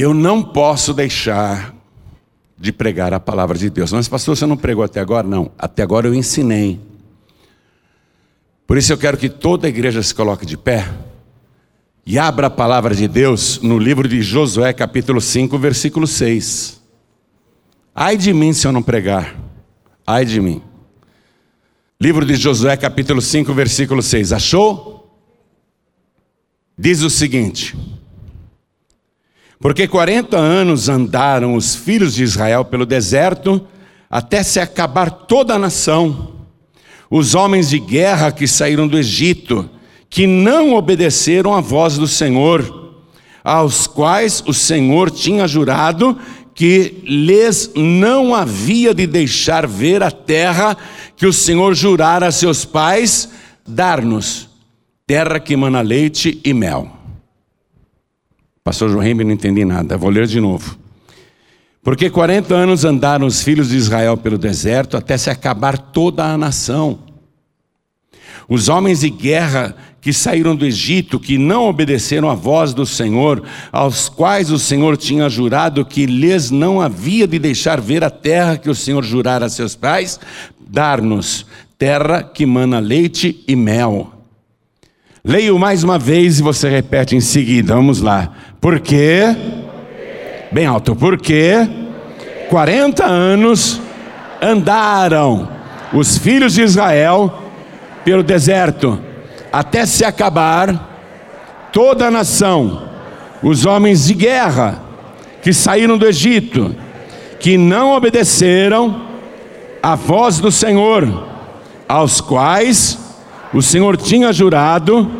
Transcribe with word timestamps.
Eu 0.00 0.14
não 0.14 0.42
posso 0.42 0.94
deixar 0.94 1.74
de 2.56 2.72
pregar 2.72 3.12
a 3.12 3.20
palavra 3.20 3.58
de 3.58 3.68
Deus. 3.68 3.92
Mas, 3.92 4.08
pastor, 4.08 4.34
você 4.34 4.46
não 4.46 4.56
pregou 4.56 4.82
até 4.82 4.98
agora? 4.98 5.28
Não, 5.28 5.52
até 5.58 5.82
agora 5.82 6.06
eu 6.06 6.14
ensinei. 6.14 6.80
Por 8.66 8.78
isso 8.78 8.90
eu 8.94 8.96
quero 8.96 9.18
que 9.18 9.28
toda 9.28 9.66
a 9.66 9.68
igreja 9.68 10.02
se 10.02 10.14
coloque 10.14 10.46
de 10.46 10.56
pé 10.56 10.90
e 12.06 12.18
abra 12.18 12.46
a 12.46 12.50
palavra 12.50 12.94
de 12.94 13.06
Deus 13.06 13.60
no 13.60 13.78
livro 13.78 14.08
de 14.08 14.22
Josué, 14.22 14.72
capítulo 14.72 15.20
5, 15.20 15.58
versículo 15.58 16.06
6. 16.06 16.80
Ai 17.94 18.16
de 18.16 18.32
mim 18.32 18.54
se 18.54 18.66
eu 18.66 18.72
não 18.72 18.82
pregar, 18.82 19.38
ai 20.06 20.24
de 20.24 20.40
mim. 20.40 20.62
Livro 22.00 22.24
de 22.24 22.36
Josué, 22.36 22.74
capítulo 22.74 23.20
5, 23.20 23.52
versículo 23.52 24.00
6. 24.00 24.32
Achou? 24.32 25.14
Diz 26.78 27.02
o 27.02 27.10
seguinte: 27.10 27.76
Porque 29.60 29.86
40 29.86 30.36
anos 30.36 30.88
andaram 30.88 31.54
os 31.54 31.76
filhos 31.76 32.14
de 32.14 32.24
Israel 32.24 32.64
pelo 32.64 32.86
deserto, 32.86 33.64
até 34.10 34.42
se 34.42 34.58
acabar 34.58 35.10
toda 35.10 35.54
a 35.54 35.58
nação 35.58 36.40
os 37.10 37.34
homens 37.34 37.70
de 37.70 37.78
guerra 37.80 38.30
que 38.30 38.46
saíram 38.46 38.86
do 38.86 38.96
Egito, 38.96 39.68
que 40.08 40.26
não 40.26 40.74
obedeceram 40.74 41.52
à 41.52 41.60
voz 41.60 41.98
do 41.98 42.06
Senhor, 42.06 42.94
aos 43.42 43.88
quais 43.88 44.42
o 44.46 44.54
Senhor 44.54 45.10
tinha 45.10 45.48
jurado 45.48 46.16
que 46.54 47.02
lhes 47.04 47.72
não 47.74 48.34
havia 48.34 48.94
de 48.94 49.06
deixar 49.06 49.66
ver 49.66 50.02
a 50.02 50.10
terra 50.10 50.76
que 51.16 51.26
o 51.26 51.32
Senhor 51.32 51.74
jurara 51.74 52.28
a 52.28 52.32
seus 52.32 52.64
pais 52.64 53.30
dar-nos, 53.66 54.48
terra 55.06 55.40
que 55.40 55.56
mana 55.56 55.80
leite 55.80 56.40
e 56.44 56.52
mel. 56.52 56.99
Pastor 58.70 58.88
João 58.88 59.02
não 59.02 59.32
entendi 59.32 59.64
nada, 59.64 59.96
vou 59.96 60.10
ler 60.10 60.28
de 60.28 60.38
novo. 60.40 60.78
Porque 61.82 62.08
40 62.08 62.54
anos 62.54 62.84
andaram 62.84 63.26
os 63.26 63.42
filhos 63.42 63.70
de 63.70 63.76
Israel 63.76 64.16
pelo 64.16 64.38
deserto 64.38 64.96
até 64.96 65.18
se 65.18 65.28
acabar 65.28 65.76
toda 65.76 66.24
a 66.24 66.38
nação. 66.38 67.00
Os 68.48 68.68
homens 68.68 69.00
de 69.00 69.10
guerra 69.10 69.74
que 70.00 70.12
saíram 70.12 70.54
do 70.54 70.64
Egito, 70.64 71.18
que 71.18 71.36
não 71.36 71.68
obedeceram 71.68 72.30
à 72.30 72.34
voz 72.36 72.72
do 72.72 72.86
Senhor, 72.86 73.42
aos 73.72 74.08
quais 74.08 74.52
o 74.52 74.58
Senhor 74.58 74.96
tinha 74.96 75.28
jurado 75.28 75.84
que 75.84 76.06
lhes 76.06 76.52
não 76.52 76.80
havia 76.80 77.26
de 77.26 77.40
deixar 77.40 77.80
ver 77.80 78.04
a 78.04 78.08
terra 78.08 78.56
que 78.56 78.70
o 78.70 78.74
Senhor 78.74 79.02
jurara 79.02 79.46
a 79.46 79.50
seus 79.50 79.74
pais, 79.74 80.20
dar-nos 80.60 81.44
terra 81.76 82.22
que 82.22 82.46
mana 82.46 82.78
leite 82.78 83.42
e 83.48 83.56
mel. 83.56 84.19
Leio 85.22 85.58
mais 85.58 85.84
uma 85.84 85.98
vez 85.98 86.38
e 86.38 86.42
você 86.42 86.66
repete 86.70 87.14
em 87.14 87.20
seguida. 87.20 87.74
Vamos 87.74 88.00
lá. 88.00 88.30
Porque 88.58 89.24
bem 90.50 90.64
alto, 90.64 90.96
porque 90.96 91.56
40 92.48 93.04
anos 93.04 93.82
andaram 94.40 95.46
os 95.92 96.16
filhos 96.16 96.54
de 96.54 96.62
Israel 96.62 97.42
pelo 98.02 98.22
deserto, 98.22 98.98
até 99.52 99.84
se 99.84 100.06
acabar 100.06 100.88
toda 101.70 102.06
a 102.06 102.10
nação, 102.10 102.88
os 103.42 103.66
homens 103.66 104.06
de 104.06 104.14
guerra 104.14 104.82
que 105.42 105.52
saíram 105.52 105.98
do 105.98 106.06
Egito, 106.06 106.74
que 107.38 107.58
não 107.58 107.92
obedeceram 107.92 109.02
à 109.82 109.94
voz 109.94 110.38
do 110.38 110.50
Senhor, 110.50 111.26
aos 111.86 112.22
quais 112.22 112.99
o 113.52 113.60
Senhor 113.60 113.96
tinha 113.96 114.32
jurado 114.32 115.10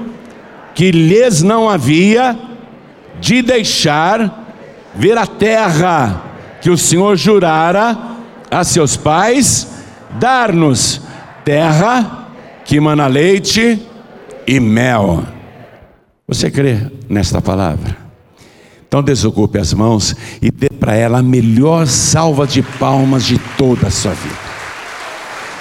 que 0.75 0.91
lhes 0.91 1.42
não 1.42 1.69
havia 1.69 2.39
de 3.20 3.42
deixar 3.42 4.47
ver 4.95 5.19
a 5.19 5.27
terra 5.27 6.22
que 6.61 6.70
o 6.70 6.78
Senhor 6.78 7.17
jurara 7.17 7.97
a 8.50 8.64
seus 8.64 8.97
pais 8.97 9.69
dar-nos, 10.19 11.00
terra 11.45 12.28
que 12.65 12.81
mana 12.81 13.06
leite 13.06 13.81
e 14.47 14.60
mel. 14.60 15.25
Você 16.27 16.50
crê 16.50 16.78
nesta 17.09 17.41
palavra? 17.41 17.97
Então 18.87 19.03
desocupe 19.03 19.59
as 19.59 19.72
mãos 19.72 20.16
e 20.43 20.50
dê 20.50 20.69
para 20.69 20.94
ela 20.94 21.19
a 21.19 21.22
melhor 21.22 21.87
salva 21.87 22.47
de 22.47 22.62
palmas 22.62 23.25
de 23.25 23.38
toda 23.56 23.87
a 23.87 23.91
sua 23.91 24.12
vida. 24.12 24.50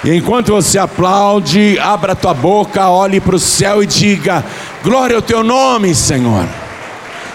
E 0.02 0.14
enquanto 0.14 0.52
você 0.52 0.78
aplaude, 0.78 1.78
abra 1.78 2.14
tua 2.14 2.32
boca, 2.32 2.88
olhe 2.88 3.20
para 3.20 3.36
o 3.36 3.38
céu 3.38 3.82
e 3.82 3.86
diga: 3.86 4.42
Glória 4.82 5.16
ao 5.16 5.22
teu 5.22 5.44
nome, 5.44 5.94
Senhor. 5.94 6.46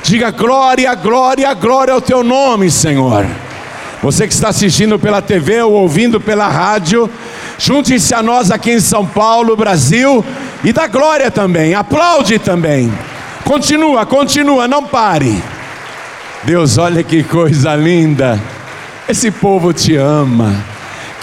Diga 0.02 0.32
glória, 0.32 0.94
glória, 0.96 1.54
glória 1.54 1.94
ao 1.94 2.02
teu 2.02 2.24
nome, 2.24 2.72
Senhor. 2.72 3.26
Você 4.02 4.28
que 4.28 4.34
está 4.34 4.50
assistindo 4.50 5.00
pela 5.00 5.22
TV 5.22 5.62
ou 5.62 5.74
ouvindo 5.74 6.20
pela 6.20 6.48
rádio, 6.48 7.10
junte-se 7.58 8.14
a 8.14 8.22
nós 8.22 8.52
aqui 8.52 8.72
em 8.72 8.80
São 8.80 9.06
Paulo, 9.06 9.56
Brasil, 9.56 10.24
e 10.64 10.72
dá 10.72 10.88
glória 10.88 11.32
também, 11.32 11.74
aplaude 11.74 12.38
também. 12.38 12.92
Continua, 13.44 14.06
continua, 14.06 14.68
não 14.68 14.84
pare. 14.84 15.42
Deus, 16.44 16.78
olha 16.78 17.04
que 17.04 17.24
coisa 17.24 17.76
linda. 17.76 18.40
Esse 19.08 19.32
povo 19.32 19.74
te 19.74 19.96
ama. 19.96 20.75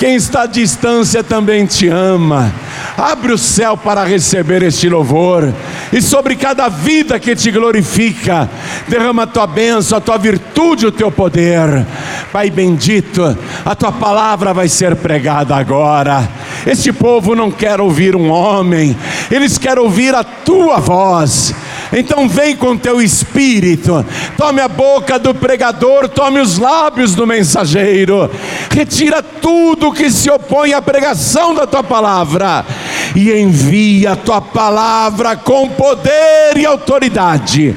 Quem 0.02 0.16
está 0.16 0.42
à 0.42 0.46
distância 0.46 1.22
também 1.22 1.64
te 1.64 1.86
ama. 1.86 2.52
Abre 2.98 3.32
o 3.32 3.38
céu 3.38 3.76
para 3.76 4.02
receber 4.02 4.60
este 4.64 4.88
louvor, 4.88 5.54
e 5.92 6.02
sobre 6.02 6.34
cada 6.34 6.68
vida 6.68 7.20
que 7.20 7.36
te 7.36 7.52
glorifica, 7.52 8.50
derrama 8.88 9.22
a 9.22 9.26
tua 9.28 9.46
bênção, 9.46 9.96
a 9.96 10.00
tua 10.00 10.18
virtude, 10.18 10.88
o 10.88 10.90
teu 10.90 11.12
poder. 11.12 11.86
Pai 12.32 12.50
bendito, 12.50 13.38
a 13.64 13.74
tua 13.76 13.92
palavra 13.92 14.52
vai 14.52 14.68
ser 14.68 14.96
pregada 14.96 15.54
agora. 15.54 16.28
Este 16.66 16.92
povo 16.92 17.36
não 17.36 17.50
quer 17.52 17.80
ouvir 17.80 18.16
um 18.16 18.28
homem, 18.28 18.96
eles 19.30 19.56
querem 19.56 19.84
ouvir 19.84 20.16
a 20.16 20.24
tua 20.24 20.80
voz. 20.80 21.54
Então 21.92 22.26
vem 22.26 22.56
com 22.56 22.76
teu 22.76 23.02
espírito, 23.02 24.04
tome 24.36 24.62
a 24.62 24.68
boca 24.68 25.18
do 25.18 25.34
pregador, 25.34 26.08
tome 26.08 26.40
os 26.40 26.56
lábios 26.56 27.14
do 27.14 27.26
mensageiro, 27.26 28.30
retira 28.72 29.22
tudo 29.22 29.92
que 29.92 30.10
se 30.10 30.30
opõe 30.30 30.72
à 30.72 30.80
pregação 30.80 31.54
da 31.54 31.66
tua 31.66 31.82
palavra 31.82 32.64
e 33.14 33.30
envia 33.30 34.12
a 34.12 34.16
tua 34.16 34.40
palavra 34.40 35.36
com 35.36 35.68
poder 35.68 36.56
e 36.56 36.64
autoridade. 36.64 37.76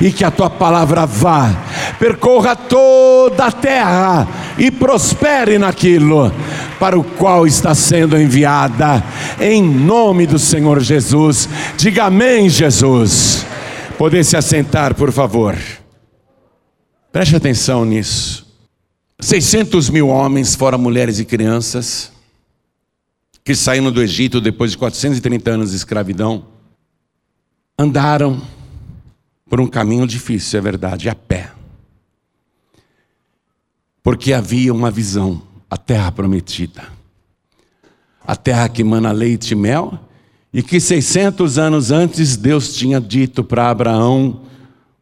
E 0.00 0.12
que 0.12 0.24
a 0.24 0.30
tua 0.30 0.50
palavra 0.50 1.06
vá, 1.06 1.50
percorra 1.98 2.54
toda 2.54 3.46
a 3.46 3.52
terra 3.52 4.28
e 4.58 4.70
prospere 4.70 5.56
naquilo 5.56 6.32
para 6.78 6.98
o 6.98 7.04
qual 7.04 7.46
está 7.46 7.74
sendo 7.74 8.20
enviada, 8.20 9.02
em 9.40 9.62
nome 9.62 10.26
do 10.26 10.38
Senhor 10.38 10.80
Jesus. 10.80 11.48
Diga 11.76 12.04
amém, 12.04 12.50
Jesus. 12.50 13.46
Poder 13.96 14.24
se 14.24 14.36
assentar, 14.36 14.94
por 14.94 15.12
favor. 15.12 15.56
Preste 17.12 17.36
atenção 17.36 17.84
nisso. 17.84 18.43
600 19.20 19.90
mil 19.90 20.08
homens, 20.08 20.54
fora 20.54 20.76
mulheres 20.76 21.18
e 21.18 21.24
crianças, 21.24 22.12
que 23.44 23.54
saíram 23.54 23.92
do 23.92 24.02
Egito 24.02 24.40
depois 24.40 24.72
de 24.72 24.78
430 24.78 25.50
anos 25.50 25.70
de 25.70 25.76
escravidão, 25.76 26.46
andaram 27.78 28.42
por 29.48 29.60
um 29.60 29.66
caminho 29.66 30.06
difícil, 30.06 30.58
é 30.58 30.62
verdade, 30.62 31.08
a 31.08 31.14
pé. 31.14 31.52
Porque 34.02 34.32
havia 34.32 34.72
uma 34.72 34.90
visão, 34.90 35.42
a 35.70 35.76
terra 35.76 36.10
prometida. 36.10 36.82
A 38.26 38.34
terra 38.34 38.68
que 38.68 38.82
mana 38.82 39.12
leite 39.12 39.52
e 39.52 39.54
mel, 39.54 39.98
e 40.52 40.62
que 40.62 40.80
600 40.80 41.58
anos 41.58 41.90
antes 41.90 42.36
Deus 42.36 42.74
tinha 42.74 43.00
dito 43.00 43.44
para 43.44 43.70
Abraão, 43.70 44.42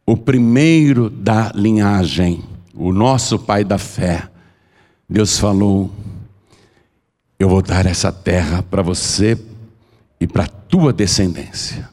o 0.05 0.17
primeiro 0.17 1.09
da 1.09 1.51
linhagem, 1.55 2.43
o 2.83 2.91
nosso 2.91 3.39
pai 3.39 3.63
da 3.63 3.77
fé. 3.77 4.29
Deus 5.09 5.39
falou: 5.39 5.89
Eu 7.39 7.47
vou 7.47 7.61
dar 7.61 7.85
essa 7.85 8.11
terra 8.11 8.61
para 8.61 8.81
você 8.81 9.39
e 10.19 10.27
para 10.27 10.43
a 10.43 10.47
tua 10.47 10.91
descendência. 10.91 11.89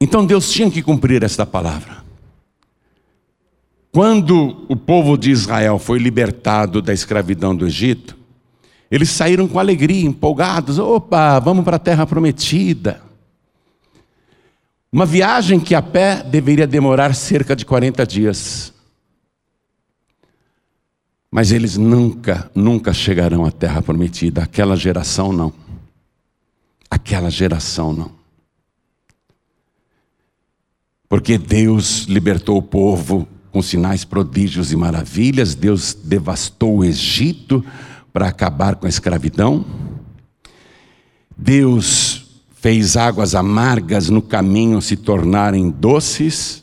Então 0.00 0.24
Deus 0.24 0.50
tinha 0.50 0.70
que 0.70 0.82
cumprir 0.82 1.22
esta 1.22 1.44
palavra. 1.44 2.02
Quando 3.92 4.64
o 4.66 4.74
povo 4.74 5.18
de 5.18 5.30
Israel 5.30 5.78
foi 5.78 5.98
libertado 5.98 6.80
da 6.80 6.94
escravidão 6.94 7.54
do 7.54 7.66
Egito, 7.66 8.16
eles 8.90 9.10
saíram 9.10 9.46
com 9.46 9.58
alegria, 9.58 10.06
empolgados. 10.06 10.78
Opa, 10.78 11.38
vamos 11.38 11.64
para 11.64 11.76
a 11.76 11.78
terra 11.78 12.06
prometida. 12.06 13.02
Uma 14.90 15.04
viagem 15.04 15.60
que 15.60 15.74
a 15.74 15.82
pé 15.82 16.22
deveria 16.22 16.66
demorar 16.66 17.14
cerca 17.14 17.54
de 17.54 17.66
40 17.66 18.06
dias. 18.06 18.71
Mas 21.34 21.50
eles 21.50 21.78
nunca, 21.78 22.50
nunca 22.54 22.92
chegarão 22.92 23.46
à 23.46 23.50
terra 23.50 23.80
prometida. 23.80 24.42
Aquela 24.42 24.76
geração 24.76 25.32
não. 25.32 25.50
Aquela 26.90 27.30
geração 27.30 27.94
não. 27.94 28.12
Porque 31.08 31.38
Deus 31.38 32.02
libertou 32.02 32.58
o 32.58 32.62
povo 32.62 33.26
com 33.50 33.62
sinais, 33.62 34.04
prodígios 34.04 34.72
e 34.72 34.76
maravilhas. 34.76 35.54
Deus 35.54 35.94
devastou 35.94 36.76
o 36.76 36.84
Egito 36.84 37.64
para 38.12 38.28
acabar 38.28 38.76
com 38.76 38.84
a 38.84 38.90
escravidão. 38.90 39.64
Deus 41.34 42.42
fez 42.56 42.94
águas 42.94 43.34
amargas 43.34 44.10
no 44.10 44.20
caminho 44.20 44.82
se 44.82 44.96
tornarem 44.98 45.70
doces. 45.70 46.62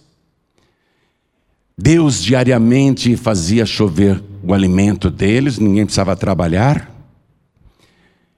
Deus 1.75 2.21
diariamente 2.21 3.18
fazia 3.18 3.66
chover 3.66 4.29
o 4.44 4.54
alimento 4.54 5.10
deles, 5.10 5.60
ninguém 5.60 5.86
precisava 5.86 6.16
trabalhar, 6.16 6.90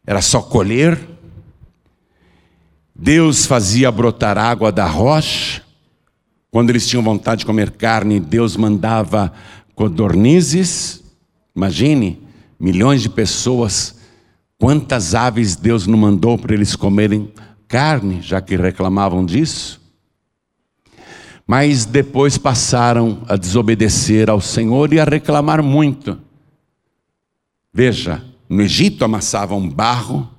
era 0.05 0.21
só 0.21 0.41
colher. 0.41 0.99
Deus 2.95 3.45
fazia 3.45 3.91
brotar 3.91 4.37
água 4.37 4.71
da 4.71 4.85
rocha. 4.85 5.61
Quando 6.49 6.69
eles 6.69 6.87
tinham 6.87 7.03
vontade 7.03 7.39
de 7.39 7.45
comer 7.45 7.71
carne, 7.71 8.19
Deus 8.19 8.57
mandava 8.57 9.31
codornizes. 9.73 11.03
Imagine, 11.55 12.21
milhões 12.59 13.01
de 13.01 13.09
pessoas, 13.09 13.95
quantas 14.59 15.15
aves 15.15 15.55
Deus 15.55 15.87
não 15.87 15.97
mandou 15.97 16.37
para 16.37 16.53
eles 16.53 16.75
comerem 16.75 17.31
carne, 17.67 18.21
já 18.21 18.41
que 18.41 18.55
reclamavam 18.55 19.25
disso. 19.25 19.80
Mas 21.51 21.83
depois 21.83 22.37
passaram 22.37 23.23
a 23.27 23.35
desobedecer 23.35 24.29
ao 24.29 24.39
Senhor 24.39 24.93
e 24.93 25.01
a 25.01 25.03
reclamar 25.03 25.61
muito. 25.61 26.17
Veja, 27.73 28.23
no 28.47 28.61
Egito 28.61 29.03
amassavam 29.03 29.67
barro, 29.67 30.29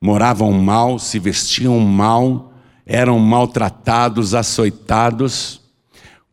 moravam 0.00 0.50
mal, 0.50 0.98
se 0.98 1.18
vestiam 1.18 1.78
mal, 1.78 2.54
eram 2.86 3.18
maltratados, 3.18 4.34
açoitados, 4.34 5.60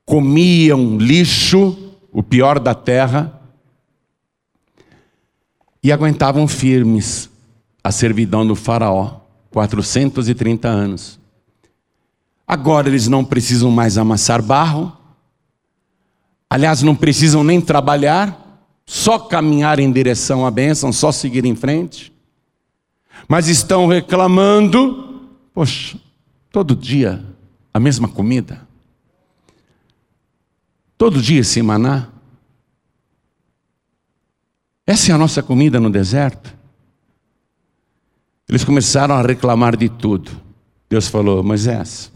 comiam 0.06 0.98
lixo, 0.98 1.78
o 2.14 2.24
pior 2.24 2.60
da 2.60 2.74
terra, 2.74 3.42
e 5.84 5.92
aguentavam 5.92 6.48
firmes 6.48 7.30
a 7.84 7.92
servidão 7.92 8.48
do 8.48 8.56
Faraó, 8.56 9.20
430 9.52 10.66
anos. 10.66 11.25
Agora 12.48 12.88
eles 12.88 13.08
não 13.08 13.26
precisam 13.26 13.72
mais 13.72 13.98
amassar 13.98 14.42
barro, 14.42 14.96
aliás, 16.50 16.82
não 16.82 16.96
precisam 16.96 17.44
nem 17.44 17.60
trabalhar, 17.60 18.64
só 18.86 19.18
caminhar 19.18 19.80
em 19.80 19.92
direção 19.92 20.46
à 20.46 20.52
bênção, 20.52 20.94
só 20.94 21.12
seguir 21.12 21.46
em 21.46 21.56
frente 21.56 22.16
mas 23.28 23.48
estão 23.48 23.88
reclamando, 23.88 25.30
poxa, 25.54 25.98
todo 26.52 26.76
dia 26.76 27.24
a 27.74 27.80
mesma 27.80 28.08
comida, 28.08 28.68
todo 30.98 31.22
dia 31.22 31.42
esse 31.42 31.62
maná. 31.62 32.10
Essa 34.88 35.12
é 35.12 35.16
a 35.16 35.18
nossa 35.18 35.42
comida 35.42 35.80
no 35.80 35.90
deserto. 35.90 36.54
Eles 38.48 38.64
começaram 38.64 39.16
a 39.16 39.22
reclamar 39.24 39.76
de 39.76 39.90
tudo. 39.90 40.32
Deus 40.88 41.08
falou: 41.08 41.44
Moisés, 41.44 42.12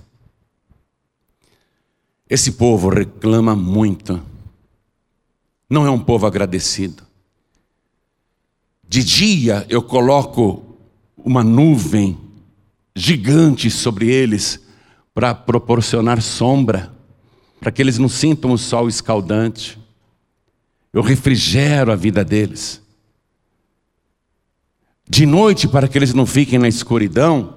esse 2.30 2.52
povo 2.54 2.90
reclama 2.90 3.56
muito, 3.56 4.22
não 5.70 5.86
é 5.86 5.90
um 5.90 6.00
povo 6.00 6.28
agradecido. 6.28 7.04
De 8.88 9.04
dia 9.04 9.66
eu 9.70 9.82
coloco 9.82 10.78
uma 11.18 11.44
nuvem 11.44 12.18
gigante 12.96 13.70
sobre 13.70 14.10
eles 14.10 14.60
para 15.14 15.34
proporcionar 15.34 16.22
sombra, 16.22 16.94
para 17.60 17.72
que 17.72 17.82
eles 17.82 17.98
não 17.98 18.10
sintam 18.10 18.52
o 18.52 18.58
sol 18.58 18.88
escaldante. 18.88 19.78
Eu 20.94 21.02
refrigero 21.02 21.92
a 21.92 21.96
vida 21.96 22.24
deles. 22.24 22.82
De 25.08 25.26
noite, 25.26 25.68
para 25.68 25.88
que 25.88 25.98
eles 25.98 26.14
não 26.14 26.26
fiquem 26.26 26.60
na 26.60 26.68
escuridão, 26.68 27.56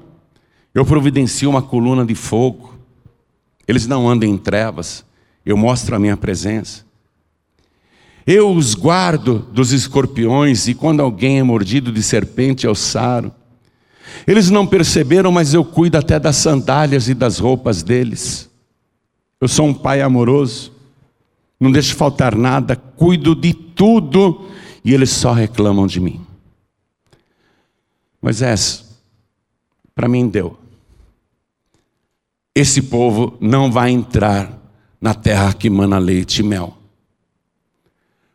eu 0.74 0.84
providencio 0.84 1.50
uma 1.50 1.62
coluna 1.62 2.04
de 2.04 2.14
fogo. 2.14 2.71
Eles 3.66 3.86
não 3.86 4.08
andem 4.08 4.30
em 4.30 4.38
trevas, 4.38 5.04
eu 5.44 5.56
mostro 5.56 5.94
a 5.94 5.98
minha 5.98 6.16
presença. 6.16 6.84
Eu 8.26 8.52
os 8.52 8.74
guardo 8.74 9.40
dos 9.52 9.72
escorpiões, 9.72 10.68
e 10.68 10.74
quando 10.74 11.00
alguém 11.00 11.40
é 11.40 11.42
mordido 11.42 11.90
de 11.90 12.02
serpente, 12.02 12.66
eu 12.66 12.74
saro. 12.74 13.32
Eles 14.26 14.50
não 14.50 14.66
perceberam, 14.66 15.32
mas 15.32 15.54
eu 15.54 15.64
cuido 15.64 15.98
até 15.98 16.18
das 16.18 16.36
sandálias 16.36 17.08
e 17.08 17.14
das 17.14 17.38
roupas 17.38 17.82
deles. 17.82 18.48
Eu 19.40 19.48
sou 19.48 19.66
um 19.66 19.74
pai 19.74 20.00
amoroso, 20.00 20.72
não 21.58 21.72
deixo 21.72 21.96
faltar 21.96 22.36
nada, 22.36 22.76
cuido 22.76 23.34
de 23.34 23.52
tudo 23.52 24.48
e 24.84 24.92
eles 24.92 25.10
só 25.10 25.32
reclamam 25.32 25.86
de 25.86 26.00
mim. 26.00 26.20
Moisés, 28.20 28.84
para 29.94 30.08
mim 30.08 30.28
deu. 30.28 30.61
Esse 32.54 32.82
povo 32.82 33.36
não 33.40 33.72
vai 33.72 33.90
entrar 33.90 34.58
na 35.00 35.14
terra 35.14 35.52
que 35.54 35.70
mana 35.70 35.98
leite 35.98 36.40
e 36.40 36.42
mel, 36.42 36.76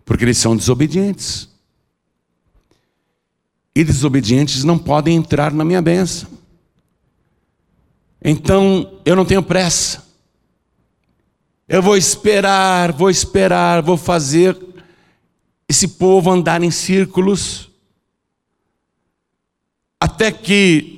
porque 0.04 0.24
eles 0.24 0.38
são 0.38 0.56
desobedientes 0.56 1.48
e 3.78 3.84
desobedientes 3.84 4.64
não 4.64 4.76
podem 4.76 5.16
entrar 5.16 5.54
na 5.54 5.64
minha 5.64 5.84
bênção. 5.84 6.28
Então 8.20 9.00
eu 9.06 9.16
não 9.16 9.24
tenho 9.24 9.44
pressa. 9.44 10.04
Eu 11.70 11.84
vou 11.84 11.96
esperar, 11.96 12.92
vou 12.92 13.10
esperar, 13.10 13.84
vou 13.84 13.96
fazer 13.96 14.58
esse 15.70 15.90
povo 15.90 16.32
andar 16.32 16.64
em 16.64 16.72
círculos, 16.72 17.70
até 20.00 20.32
que 20.32 20.97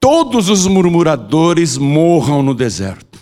todos 0.00 0.48
os 0.48 0.66
murmuradores 0.66 1.76
morram 1.76 2.42
no 2.42 2.54
deserto. 2.54 3.18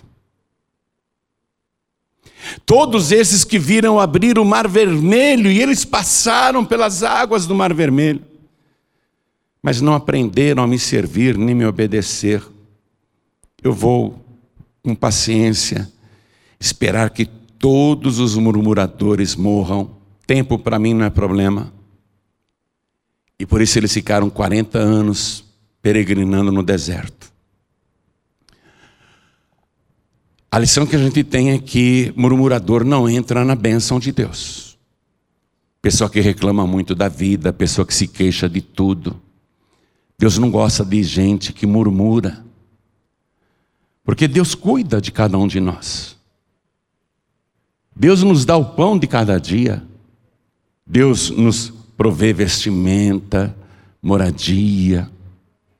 Todos 2.64 3.12
esses 3.12 3.44
que 3.44 3.58
viram 3.58 3.98
abrir 3.98 4.38
o 4.38 4.44
mar 4.44 4.68
vermelho 4.68 5.50
e 5.50 5.60
eles 5.60 5.84
passaram 5.84 6.64
pelas 6.64 7.02
águas 7.02 7.46
do 7.46 7.54
mar 7.54 7.74
vermelho 7.74 8.22
mas 9.66 9.80
não 9.80 9.94
aprenderam 9.94 10.62
a 10.62 10.66
me 10.68 10.78
servir 10.78 11.36
nem 11.36 11.52
me 11.52 11.66
obedecer. 11.66 12.40
Eu 13.60 13.72
vou, 13.72 14.24
com 14.80 14.94
paciência, 14.94 15.90
esperar 16.60 17.10
que 17.10 17.26
todos 17.26 18.20
os 18.20 18.36
murmuradores 18.36 19.34
morram. 19.34 19.90
Tempo 20.24 20.56
para 20.56 20.78
mim 20.78 20.94
não 20.94 21.04
é 21.04 21.10
problema. 21.10 21.72
E 23.40 23.44
por 23.44 23.60
isso 23.60 23.76
eles 23.76 23.92
ficaram 23.92 24.30
40 24.30 24.78
anos 24.78 25.44
peregrinando 25.82 26.50
no 26.50 26.62
deserto. 26.62 27.32
A 30.50 30.58
lição 30.58 30.86
que 30.86 30.96
a 30.96 30.98
gente 30.98 31.22
tem 31.22 31.50
é 31.50 31.58
que 31.58 32.12
murmurador 32.16 32.84
não 32.84 33.08
entra 33.08 33.44
na 33.44 33.54
bênção 33.54 33.98
de 33.98 34.10
Deus. 34.10 34.78
Pessoa 35.82 36.08
que 36.08 36.20
reclama 36.20 36.66
muito 36.66 36.94
da 36.94 37.08
vida, 37.08 37.52
pessoa 37.52 37.86
que 37.86 37.94
se 37.94 38.08
queixa 38.08 38.48
de 38.48 38.60
tudo. 38.60 39.20
Deus 40.18 40.38
não 40.38 40.50
gosta 40.50 40.84
de 40.84 41.02
gente 41.02 41.52
que 41.52 41.66
murmura. 41.66 42.44
Porque 44.02 44.26
Deus 44.26 44.54
cuida 44.54 45.00
de 45.00 45.12
cada 45.12 45.36
um 45.36 45.46
de 45.46 45.60
nós. 45.60 46.16
Deus 47.94 48.22
nos 48.22 48.44
dá 48.44 48.56
o 48.56 48.64
pão 48.64 48.98
de 48.98 49.06
cada 49.06 49.38
dia. 49.38 49.82
Deus 50.86 51.28
nos 51.30 51.72
provê 51.96 52.32
vestimenta, 52.32 53.54
moradia, 54.00 55.10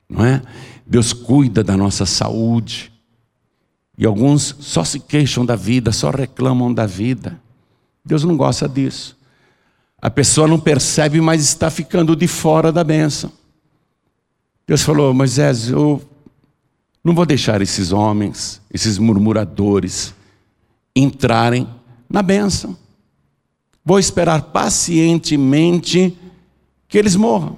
não 0.09 0.25
é? 0.25 0.41
Deus 0.85 1.11
cuida 1.11 1.63
da 1.63 1.75
nossa 1.75 2.05
saúde. 2.05 2.91
E 3.97 4.05
alguns 4.05 4.55
só 4.59 4.83
se 4.83 4.99
queixam 4.99 5.45
da 5.45 5.55
vida, 5.55 5.91
só 5.91 6.09
reclamam 6.09 6.73
da 6.73 6.85
vida. 6.85 7.39
Deus 8.05 8.23
não 8.23 8.37
gosta 8.37 8.69
disso. 8.69 9.17
A 10.01 10.09
pessoa 10.09 10.47
não 10.47 10.59
percebe, 10.59 11.19
mas 11.19 11.41
está 11.41 11.69
ficando 11.69 12.15
de 12.15 12.27
fora 12.27 12.71
da 12.71 12.83
bênção. 12.83 13.31
Deus 14.65 14.83
falou: 14.83 15.13
Moisés, 15.13 15.69
eu 15.69 16.01
não 17.03 17.15
vou 17.15 17.25
deixar 17.25 17.61
esses 17.61 17.91
homens, 17.91 18.61
esses 18.71 18.97
murmuradores, 18.97 20.13
entrarem 20.95 21.67
na 22.09 22.21
bênção. 22.21 22.77
Vou 23.83 23.97
esperar 23.97 24.41
pacientemente 24.43 26.17
que 26.87 26.97
eles 26.97 27.15
morram. 27.15 27.57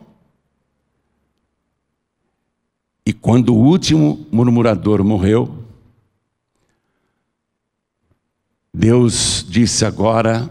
E 3.09 3.13
quando 3.13 3.55
o 3.55 3.57
último 3.57 4.27
murmurador 4.31 5.03
morreu, 5.03 5.65
Deus 8.71 9.43
disse 9.49 9.83
agora: 9.83 10.47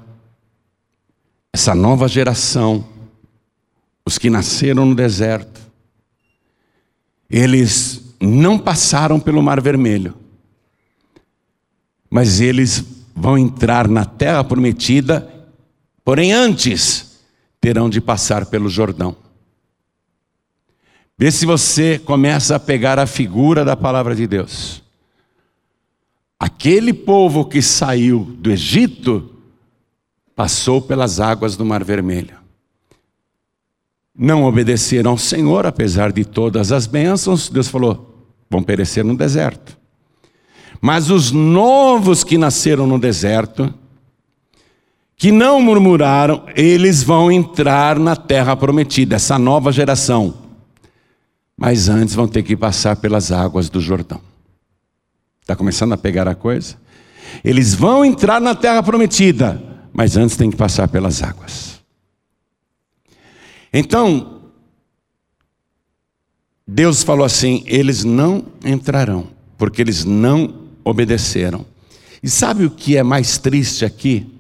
essa 1.53 1.73
nova 1.73 2.09
geração, 2.09 2.85
os 4.05 4.19
que 4.19 4.29
nasceram 4.29 4.85
no 4.87 4.95
deserto, 4.97 5.61
eles 7.31 8.17
não 8.21 8.59
passaram 8.59 9.21
pelo 9.21 9.41
Mar 9.41 9.61
Vermelho, 9.61 10.17
mas 12.11 12.41
eles 12.41 12.85
vão 13.15 13.38
entrar 13.38 13.87
na 13.87 14.05
terra 14.05 14.43
prometida, 14.43 15.33
porém 16.05 16.33
antes 16.33 17.21
terão 17.61 17.88
de 17.88 18.00
passar 18.00 18.47
pelo 18.47 18.69
Jordão. 18.69 19.27
Vê 21.18 21.32
se 21.32 21.44
você 21.44 21.98
começa 21.98 22.54
a 22.54 22.60
pegar 22.60 22.96
a 22.96 23.06
figura 23.06 23.64
da 23.64 23.75
palavra 23.75 24.14
de 24.14 24.25
Deus. 24.25 24.84
Aquele 26.38 26.92
povo 26.92 27.44
que 27.44 27.60
saiu 27.60 28.20
do 28.38 28.52
Egito 28.52 29.34
passou 30.37 30.80
pelas 30.80 31.18
águas 31.18 31.56
do 31.56 31.64
Mar 31.64 31.82
Vermelho. 31.82 32.37
Não 34.16 34.44
obedeceram 34.44 35.10
ao 35.10 35.18
Senhor, 35.18 35.66
apesar 35.66 36.12
de 36.12 36.25
todas 36.25 36.70
as 36.70 36.87
bênçãos, 36.87 37.48
Deus 37.48 37.66
falou: 37.66 38.25
vão 38.48 38.62
perecer 38.62 39.04
no 39.04 39.16
deserto. 39.16 39.76
Mas 40.80 41.10
os 41.10 41.32
novos 41.32 42.22
que 42.22 42.38
nasceram 42.38 42.87
no 42.87 43.00
deserto, 43.00 43.75
que 45.16 45.32
não 45.32 45.60
murmuraram, 45.60 46.44
eles 46.54 47.02
vão 47.02 47.32
entrar 47.32 47.98
na 47.98 48.14
terra 48.14 48.54
prometida, 48.54 49.16
essa 49.16 49.37
nova 49.37 49.72
geração. 49.72 50.48
Mas 51.59 51.88
antes 51.88 52.15
vão 52.15 52.29
ter 52.29 52.45
que 52.45 52.57
passar 52.57 52.95
pelas 52.95 53.33
águas 53.33 53.69
do 53.69 53.81
Jordão. 53.81 54.21
Está 55.41 55.57
começando 55.57 55.93
a 55.93 55.97
pegar 55.97 56.29
a 56.29 56.35
coisa? 56.37 56.77
Eles 57.43 57.75
vão 57.75 58.05
entrar 58.05 58.41
na 58.41 58.55
terra 58.55 58.81
prometida, 58.81 59.61
mas 59.93 60.17
antes 60.17 60.37
tem 60.37 60.50
que 60.50 60.57
passar 60.57 60.87
pelas 60.87 61.21
águas. 61.21 61.81
Então, 63.73 64.43
Deus 66.65 67.03
falou 67.03 67.25
assim: 67.25 67.65
eles 67.67 68.05
não 68.05 68.47
entrarão, 68.65 69.27
porque 69.57 69.83
eles 69.83 70.05
não 70.05 70.69
obedeceram. 70.85 71.67
E 72.23 72.31
sabe 72.31 72.65
o 72.65 72.71
que 72.71 72.97
é 72.97 73.03
mais 73.03 73.37
triste 73.37 73.85
aqui? 73.85 74.33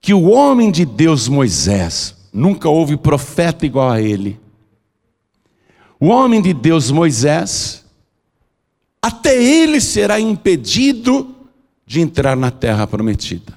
Que 0.00 0.14
o 0.14 0.30
homem 0.30 0.70
de 0.70 0.86
Deus 0.86 1.28
Moisés, 1.28 2.14
nunca 2.32 2.68
houve 2.68 2.96
profeta 2.96 3.66
igual 3.66 3.90
a 3.90 4.00
ele. 4.00 4.40
O 6.02 6.08
homem 6.08 6.42
de 6.42 6.52
Deus 6.52 6.90
Moisés, 6.90 7.84
até 9.00 9.40
ele 9.40 9.80
será 9.80 10.18
impedido 10.18 11.32
de 11.86 12.00
entrar 12.00 12.36
na 12.36 12.50
terra 12.50 12.88
prometida. 12.88 13.56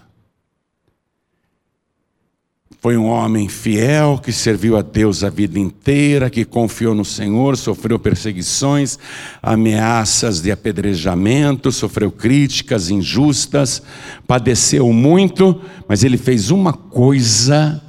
Foi 2.80 2.98
um 2.98 3.08
homem 3.08 3.50
fiel 3.50 4.22
que 4.24 4.32
serviu 4.32 4.78
a 4.78 4.84
Deus 4.84 5.24
a 5.24 5.30
vida 5.32 5.58
inteira, 5.58 6.30
que 6.30 6.46
confiou 6.46 6.94
no 6.94 7.04
Senhor, 7.04 7.58
sofreu 7.58 7.98
perseguições, 7.98 9.00
ameaças 9.42 10.40
de 10.40 10.52
apedrejamento, 10.52 11.72
sofreu 11.72 12.12
críticas 12.12 12.92
injustas, 12.92 13.82
padeceu 14.28 14.94
muito, 14.94 15.60
mas 15.88 16.04
ele 16.04 16.16
fez 16.16 16.52
uma 16.52 16.74
coisa 16.74 17.82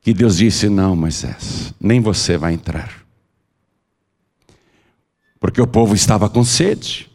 que 0.00 0.12
Deus 0.12 0.38
disse: 0.38 0.68
Não, 0.68 0.96
Moisés, 0.96 1.72
nem 1.80 2.00
você 2.00 2.36
vai 2.36 2.54
entrar. 2.54 3.01
Porque 5.42 5.60
o 5.60 5.66
povo 5.66 5.92
estava 5.92 6.30
com 6.30 6.44
sede, 6.44 7.10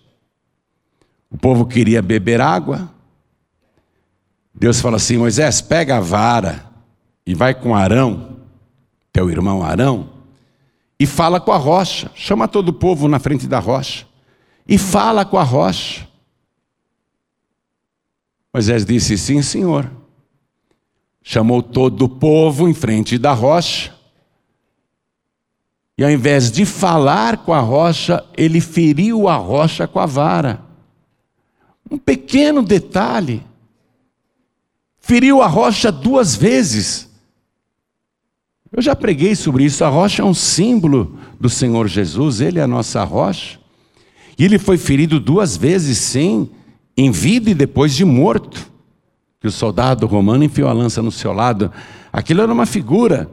o 1.31 1.38
povo 1.38 1.65
queria 1.65 2.01
beber 2.01 2.41
água. 2.41 2.91
Deus 4.53 4.81
fala 4.81 4.98
assim: 4.98 5.17
Moisés, 5.17 5.62
pega 5.62 5.96
a 5.96 6.01
vara 6.01 6.69
e 7.25 7.34
vai 7.34 7.55
com 7.55 7.74
Arão, 7.74 8.41
teu 9.13 9.29
irmão 9.29 9.63
Arão, 9.63 10.10
e 11.00 11.05
fala 11.05 11.39
com 11.39 11.53
a 11.53 11.57
rocha. 11.57 12.12
Chama 12.15 12.50
todo 12.50 12.67
o 12.67 12.74
povo 12.74 13.07
na 13.07 13.17
frente 13.17 13.48
da 13.48 13.60
rocha. 13.60 14.05
E 14.67 14.77
fala 14.77 15.24
com 15.24 15.38
a 15.38 15.43
rocha. 15.43 16.05
Moisés 18.53 18.86
disse: 18.86 19.17
Sim, 19.17 19.41
senhor. 19.41 19.89
Chamou 21.24 21.63
todo 21.63 22.03
o 22.03 22.10
povo 22.10 22.67
em 22.67 22.74
frente 22.74 23.17
da 23.17 23.31
rocha. 23.31 23.96
E 25.97 26.03
ao 26.03 26.11
invés 26.11 26.51
de 26.51 26.63
falar 26.63 27.37
com 27.37 27.51
a 27.51 27.59
rocha, 27.59 28.23
ele 28.37 28.61
feriu 28.61 29.27
a 29.27 29.35
rocha 29.35 29.87
com 29.87 29.99
a 29.99 30.05
vara. 30.05 30.61
Um 31.89 31.97
pequeno 31.97 32.61
detalhe. 32.61 33.43
Feriu 34.99 35.41
a 35.41 35.47
rocha 35.47 35.91
duas 35.91 36.35
vezes. 36.35 37.09
Eu 38.71 38.81
já 38.81 38.95
preguei 38.95 39.35
sobre 39.35 39.63
isso. 39.63 39.83
A 39.83 39.89
rocha 39.89 40.21
é 40.21 40.25
um 40.25 40.33
símbolo 40.33 41.17
do 41.39 41.49
Senhor 41.49 41.87
Jesus, 41.87 42.41
ele 42.41 42.59
é 42.59 42.63
a 42.63 42.67
nossa 42.67 43.03
rocha. 43.03 43.57
E 44.37 44.45
ele 44.45 44.59
foi 44.59 44.77
ferido 44.77 45.19
duas 45.19 45.57
vezes, 45.57 45.97
sim, 45.97 46.49
em 46.95 47.09
vida 47.09 47.49
e 47.49 47.55
depois 47.55 47.95
de 47.95 48.05
morto. 48.05 48.71
Que 49.39 49.47
o 49.47 49.51
soldado 49.51 50.05
romano 50.05 50.43
enfiou 50.43 50.69
a 50.69 50.73
lança 50.73 51.01
no 51.01 51.11
seu 51.11 51.33
lado. 51.33 51.71
Aquilo 52.13 52.41
era 52.41 52.53
uma 52.53 52.65
figura. 52.67 53.29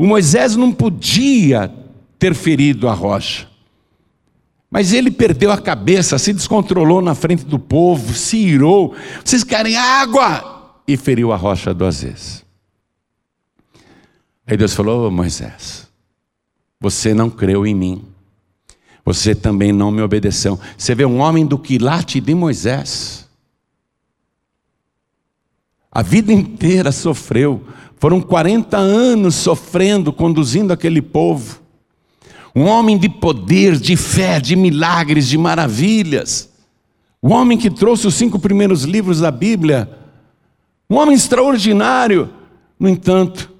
O 0.00 0.06
Moisés 0.06 0.56
não 0.56 0.72
podia 0.72 1.70
ter 2.18 2.34
ferido 2.34 2.88
a 2.88 2.94
rocha. 2.94 3.46
Mas 4.70 4.94
ele 4.94 5.10
perdeu 5.10 5.52
a 5.52 5.60
cabeça, 5.60 6.16
se 6.16 6.32
descontrolou 6.32 7.02
na 7.02 7.14
frente 7.14 7.44
do 7.44 7.58
povo, 7.58 8.14
se 8.14 8.38
irou. 8.38 8.96
Vocês 9.22 9.44
querem 9.44 9.76
água? 9.76 10.72
E 10.88 10.96
feriu 10.96 11.32
a 11.32 11.36
rocha 11.36 11.74
duas 11.74 12.02
vezes. 12.02 12.46
Aí 14.46 14.56
Deus 14.56 14.72
falou: 14.72 15.06
oh, 15.06 15.10
Moisés, 15.10 15.86
você 16.80 17.12
não 17.12 17.28
creu 17.28 17.66
em 17.66 17.74
mim, 17.74 18.02
você 19.04 19.34
também 19.34 19.70
não 19.70 19.90
me 19.90 20.00
obedeceu. 20.00 20.58
Você 20.78 20.94
vê 20.94 21.04
um 21.04 21.18
homem 21.18 21.44
do 21.44 21.58
quilate 21.58 22.22
de 22.22 22.34
Moisés, 22.34 23.28
a 25.92 26.00
vida 26.00 26.32
inteira 26.32 26.90
sofreu, 26.90 27.66
foram 28.00 28.18
40 28.18 28.78
anos 28.78 29.34
sofrendo, 29.34 30.10
conduzindo 30.10 30.72
aquele 30.72 31.02
povo. 31.02 31.60
Um 32.56 32.64
homem 32.64 32.96
de 32.96 33.10
poder, 33.10 33.76
de 33.76 33.94
fé, 33.94 34.40
de 34.40 34.56
milagres, 34.56 35.28
de 35.28 35.36
maravilhas. 35.36 36.48
O 37.20 37.28
homem 37.28 37.58
que 37.58 37.70
trouxe 37.70 38.06
os 38.06 38.14
cinco 38.14 38.38
primeiros 38.38 38.84
livros 38.84 39.20
da 39.20 39.30
Bíblia. 39.30 39.86
Um 40.88 40.96
homem 40.96 41.14
extraordinário. 41.14 42.30
No 42.78 42.88
entanto, 42.88 43.52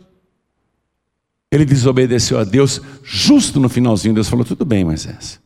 ele 1.52 1.66
desobedeceu 1.66 2.38
a 2.38 2.44
Deus, 2.44 2.80
justo 3.04 3.61
no 3.61 3.68
finalzinho, 3.68 4.14
Deus 4.14 4.28
falou: 4.30 4.44
tudo 4.44 4.64
bem, 4.64 4.87
Moisés. 4.87 5.38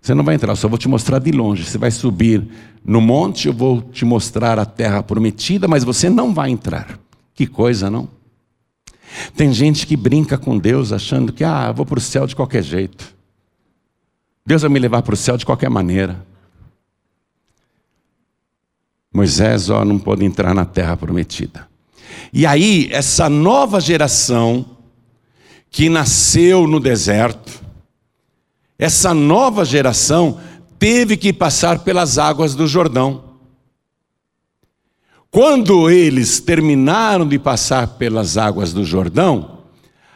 Você 0.00 0.14
não 0.14 0.24
vai 0.24 0.36
entrar, 0.36 0.56
só 0.56 0.66
vou 0.66 0.78
te 0.78 0.88
mostrar 0.88 1.18
de 1.18 1.30
longe. 1.30 1.62
Você 1.62 1.76
vai 1.76 1.90
subir 1.90 2.48
no 2.82 3.02
monte, 3.02 3.48
eu 3.48 3.52
vou 3.52 3.82
te 3.82 4.06
mostrar 4.06 4.58
a 4.58 4.64
terra 4.64 5.02
prometida, 5.02 5.68
mas 5.68 5.84
você 5.84 6.08
não 6.08 6.32
vai 6.32 6.48
entrar. 6.48 7.03
Que 7.34 7.46
coisa, 7.46 7.90
não? 7.90 8.08
Tem 9.36 9.52
gente 9.52 9.86
que 9.86 9.96
brinca 9.96 10.38
com 10.38 10.58
Deus 10.58 10.92
achando 10.92 11.32
que, 11.32 11.44
ah, 11.44 11.70
vou 11.72 11.84
para 11.84 11.98
o 11.98 12.02
céu 12.02 12.26
de 12.26 12.34
qualquer 12.34 12.62
jeito. 12.62 13.14
Deus 14.46 14.62
vai 14.62 14.70
me 14.70 14.78
levar 14.78 15.02
para 15.02 15.14
o 15.14 15.16
céu 15.16 15.36
de 15.36 15.46
qualquer 15.46 15.70
maneira. 15.70 16.24
Moisés, 19.12 19.70
ó, 19.70 19.84
não 19.84 19.98
pode 19.98 20.24
entrar 20.24 20.54
na 20.54 20.64
terra 20.64 20.96
prometida. 20.96 21.68
E 22.32 22.44
aí, 22.44 22.88
essa 22.90 23.28
nova 23.28 23.80
geração 23.80 24.66
que 25.70 25.88
nasceu 25.88 26.66
no 26.66 26.80
deserto, 26.80 27.62
essa 28.78 29.14
nova 29.14 29.64
geração 29.64 30.40
teve 30.78 31.16
que 31.16 31.32
passar 31.32 31.80
pelas 31.80 32.18
águas 32.18 32.54
do 32.54 32.66
Jordão. 32.66 33.33
Quando 35.34 35.90
eles 35.90 36.38
terminaram 36.38 37.26
de 37.26 37.40
passar 37.40 37.88
pelas 37.98 38.36
águas 38.36 38.72
do 38.72 38.84
Jordão, 38.84 39.64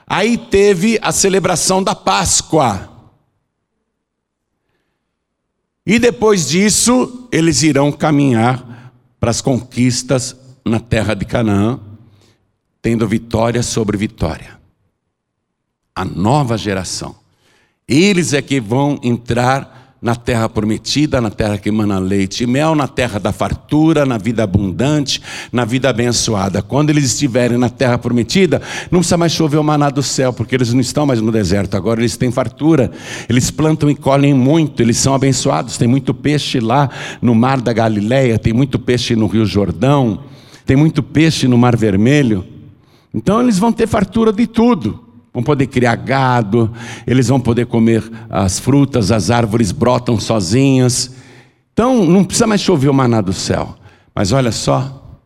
aí 0.06 0.38
teve 0.38 0.96
a 1.02 1.10
celebração 1.10 1.82
da 1.82 1.92
Páscoa. 1.92 2.88
E 5.84 5.98
depois 5.98 6.48
disso, 6.48 7.26
eles 7.32 7.64
irão 7.64 7.90
caminhar 7.90 8.92
para 9.18 9.32
as 9.32 9.40
conquistas 9.40 10.36
na 10.64 10.78
terra 10.78 11.14
de 11.14 11.24
Canaã, 11.24 11.80
tendo 12.80 13.08
vitória 13.08 13.64
sobre 13.64 13.96
vitória. 13.96 14.56
A 15.96 16.04
nova 16.04 16.56
geração. 16.56 17.16
Eles 17.88 18.32
é 18.34 18.40
que 18.40 18.60
vão 18.60 19.00
entrar 19.02 19.87
na 20.00 20.14
terra 20.14 20.48
prometida, 20.48 21.20
na 21.20 21.28
terra 21.28 21.58
que 21.58 21.68
emana 21.68 21.98
leite 21.98 22.44
e 22.44 22.46
mel, 22.46 22.74
na 22.74 22.86
terra 22.86 23.18
da 23.18 23.32
fartura, 23.32 24.06
na 24.06 24.16
vida 24.16 24.44
abundante, 24.44 25.20
na 25.52 25.64
vida 25.64 25.90
abençoada. 25.90 26.62
Quando 26.62 26.90
eles 26.90 27.04
estiverem 27.04 27.58
na 27.58 27.68
terra 27.68 27.98
prometida, 27.98 28.62
não 28.90 29.00
precisa 29.00 29.16
mais 29.16 29.32
chover 29.32 29.56
o 29.56 29.64
maná 29.64 29.90
do 29.90 30.02
céu, 30.02 30.32
porque 30.32 30.54
eles 30.54 30.72
não 30.72 30.80
estão 30.80 31.04
mais 31.04 31.20
no 31.20 31.32
deserto, 31.32 31.76
agora 31.76 32.00
eles 32.00 32.16
têm 32.16 32.30
fartura, 32.30 32.92
eles 33.28 33.50
plantam 33.50 33.90
e 33.90 33.94
colhem 33.96 34.34
muito, 34.34 34.80
eles 34.80 34.98
são 34.98 35.14
abençoados, 35.14 35.76
tem 35.76 35.88
muito 35.88 36.14
peixe 36.14 36.60
lá 36.60 36.88
no 37.20 37.34
mar 37.34 37.60
da 37.60 37.72
Galileia, 37.72 38.38
tem 38.38 38.52
muito 38.52 38.78
peixe 38.78 39.16
no 39.16 39.26
Rio 39.26 39.44
Jordão, 39.44 40.20
tem 40.64 40.76
muito 40.76 41.02
peixe 41.02 41.48
no 41.48 41.58
Mar 41.58 41.74
Vermelho. 41.76 42.44
Então 43.12 43.40
eles 43.40 43.58
vão 43.58 43.72
ter 43.72 43.88
fartura 43.88 44.32
de 44.32 44.46
tudo. 44.46 45.07
Vão 45.32 45.42
poder 45.42 45.66
criar 45.66 45.96
gado, 45.96 46.72
eles 47.06 47.28
vão 47.28 47.40
poder 47.40 47.66
comer 47.66 48.02
as 48.28 48.58
frutas, 48.58 49.12
as 49.12 49.30
árvores 49.30 49.72
brotam 49.72 50.18
sozinhas. 50.18 51.14
Então 51.72 52.04
não 52.04 52.24
precisa 52.24 52.46
mais 52.46 52.60
chover 52.60 52.88
o 52.88 52.94
maná 52.94 53.20
do 53.20 53.32
céu. 53.32 53.76
Mas 54.14 54.32
olha 54.32 54.50
só, 54.50 55.20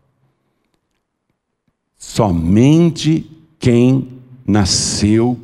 somente 1.97 3.29
quem 3.57 4.09
nasceu 4.45 5.39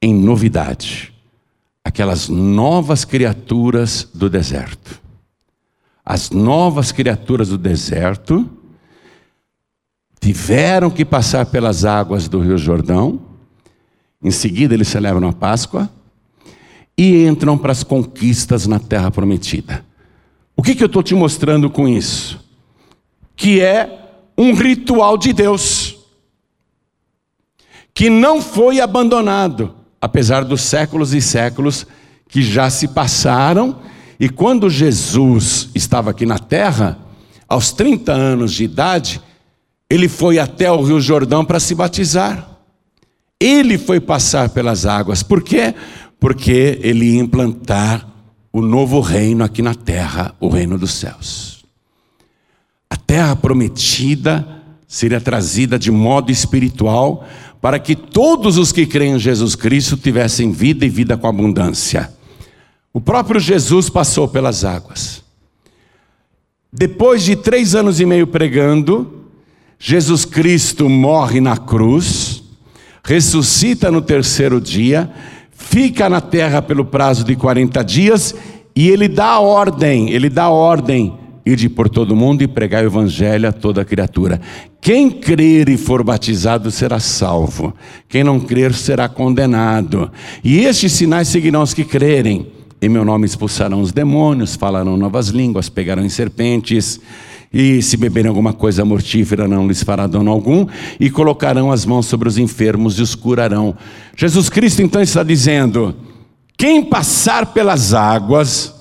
em 0.00 0.12
novidade, 0.12 1.14
aquelas 1.84 2.28
novas 2.28 3.04
criaturas 3.04 4.08
do 4.12 4.28
deserto. 4.28 5.00
As 6.04 6.30
novas 6.30 6.90
criaturas 6.90 7.50
do 7.50 7.58
deserto 7.58 8.50
tiveram 10.22 10.88
que 10.88 11.04
passar 11.04 11.46
pelas 11.46 11.84
águas 11.84 12.28
do 12.28 12.38
Rio 12.38 12.56
Jordão, 12.56 13.20
em 14.22 14.30
seguida 14.30 14.72
eles 14.72 14.86
celebram 14.86 15.28
a 15.28 15.32
Páscoa 15.32 15.90
e 16.96 17.26
entram 17.26 17.58
para 17.58 17.72
as 17.72 17.82
conquistas 17.82 18.68
na 18.68 18.78
terra 18.78 19.10
prometida. 19.10 19.84
O 20.56 20.62
que, 20.62 20.76
que 20.76 20.82
eu 20.84 20.86
estou 20.86 21.02
te 21.02 21.12
mostrando 21.12 21.68
com 21.68 21.88
isso? 21.88 22.38
Que 23.34 23.60
é 23.60 24.12
um 24.38 24.54
ritual 24.54 25.18
de 25.18 25.32
Deus, 25.32 25.96
que 27.92 28.08
não 28.08 28.40
foi 28.40 28.80
abandonado 28.80 29.74
apesar 30.00 30.44
dos 30.44 30.60
séculos 30.60 31.12
e 31.14 31.20
séculos 31.20 31.84
que 32.28 32.42
já 32.42 32.70
se 32.70 32.86
passaram, 32.88 33.80
e 34.20 34.28
quando 34.28 34.70
Jesus 34.70 35.68
estava 35.74 36.10
aqui 36.10 36.24
na 36.24 36.38
terra, 36.38 36.96
aos 37.48 37.72
30 37.72 38.12
anos 38.12 38.52
de 38.52 38.64
idade, 38.64 39.20
ele 39.92 40.08
foi 40.08 40.38
até 40.38 40.72
o 40.72 40.82
Rio 40.82 40.98
Jordão 40.98 41.44
para 41.44 41.60
se 41.60 41.74
batizar. 41.74 42.48
Ele 43.38 43.76
foi 43.76 44.00
passar 44.00 44.48
pelas 44.48 44.86
águas. 44.86 45.22
Por 45.22 45.42
quê? 45.42 45.74
Porque 46.18 46.78
ele 46.80 47.10
ia 47.10 47.20
implantar 47.20 48.08
o 48.50 48.62
novo 48.62 49.00
reino 49.00 49.44
aqui 49.44 49.60
na 49.60 49.74
terra, 49.74 50.34
o 50.40 50.48
reino 50.48 50.78
dos 50.78 50.92
céus. 50.92 51.62
A 52.88 52.96
terra 52.96 53.36
prometida 53.36 54.62
seria 54.88 55.20
trazida 55.20 55.78
de 55.78 55.90
modo 55.90 56.32
espiritual 56.32 57.28
para 57.60 57.78
que 57.78 57.94
todos 57.94 58.56
os 58.56 58.72
que 58.72 58.86
creem 58.86 59.16
em 59.16 59.18
Jesus 59.18 59.54
Cristo 59.54 59.94
tivessem 59.98 60.52
vida 60.52 60.86
e 60.86 60.88
vida 60.88 61.18
com 61.18 61.26
abundância. 61.26 62.10
O 62.94 63.00
próprio 63.00 63.38
Jesus 63.38 63.90
passou 63.90 64.26
pelas 64.26 64.64
águas. 64.64 65.22
Depois 66.72 67.22
de 67.22 67.36
três 67.36 67.74
anos 67.74 68.00
e 68.00 68.06
meio 68.06 68.26
pregando, 68.26 69.21
Jesus 69.84 70.24
Cristo 70.24 70.88
morre 70.88 71.40
na 71.40 71.56
cruz, 71.56 72.42
ressuscita 73.02 73.90
no 73.90 74.00
terceiro 74.00 74.60
dia, 74.60 75.10
fica 75.50 76.08
na 76.08 76.20
terra 76.20 76.62
pelo 76.62 76.84
prazo 76.84 77.24
de 77.24 77.34
40 77.34 77.82
dias 77.82 78.32
e 78.76 78.88
ele 78.88 79.08
dá 79.08 79.40
ordem, 79.40 80.10
ele 80.10 80.30
dá 80.30 80.48
ordem 80.48 81.18
Ide 81.44 81.68
por 81.68 81.88
todo 81.88 82.14
mundo 82.14 82.42
e 82.42 82.46
pregar 82.46 82.84
o 82.84 82.86
evangelho 82.86 83.48
a 83.48 83.52
toda 83.52 83.84
criatura. 83.84 84.40
Quem 84.80 85.10
crer 85.10 85.68
e 85.68 85.76
for 85.76 86.04
batizado 86.04 86.70
será 86.70 87.00
salvo. 87.00 87.74
Quem 88.08 88.22
não 88.22 88.38
crer 88.38 88.72
será 88.72 89.08
condenado. 89.08 90.10
E 90.44 90.60
estes 90.60 90.92
sinais 90.92 91.26
seguirão 91.26 91.62
os 91.62 91.74
que 91.74 91.82
crerem. 91.82 92.46
Em 92.80 92.88
meu 92.88 93.04
nome 93.04 93.26
expulsarão 93.26 93.80
os 93.80 93.90
demônios, 93.90 94.54
falarão 94.54 94.96
novas 94.96 95.28
línguas, 95.28 95.68
pegarão 95.68 96.04
em 96.04 96.08
serpentes, 96.08 97.00
e 97.52 97.82
se 97.82 97.96
beberem 97.96 98.28
alguma 98.28 98.52
coisa 98.52 98.84
mortífera 98.84 99.46
não 99.46 99.66
lhes 99.66 99.82
fará 99.82 100.06
dano 100.06 100.30
algum, 100.30 100.66
e 100.98 101.10
colocarão 101.10 101.70
as 101.70 101.84
mãos 101.84 102.06
sobre 102.06 102.28
os 102.28 102.38
enfermos 102.38 102.98
e 102.98 103.02
os 103.02 103.14
curarão. 103.14 103.76
Jesus 104.16 104.48
Cristo 104.48 104.80
então 104.82 105.02
está 105.02 105.22
dizendo: 105.22 105.94
quem 106.56 106.82
passar 106.82 107.46
pelas 107.46 107.92
águas, 107.92 108.74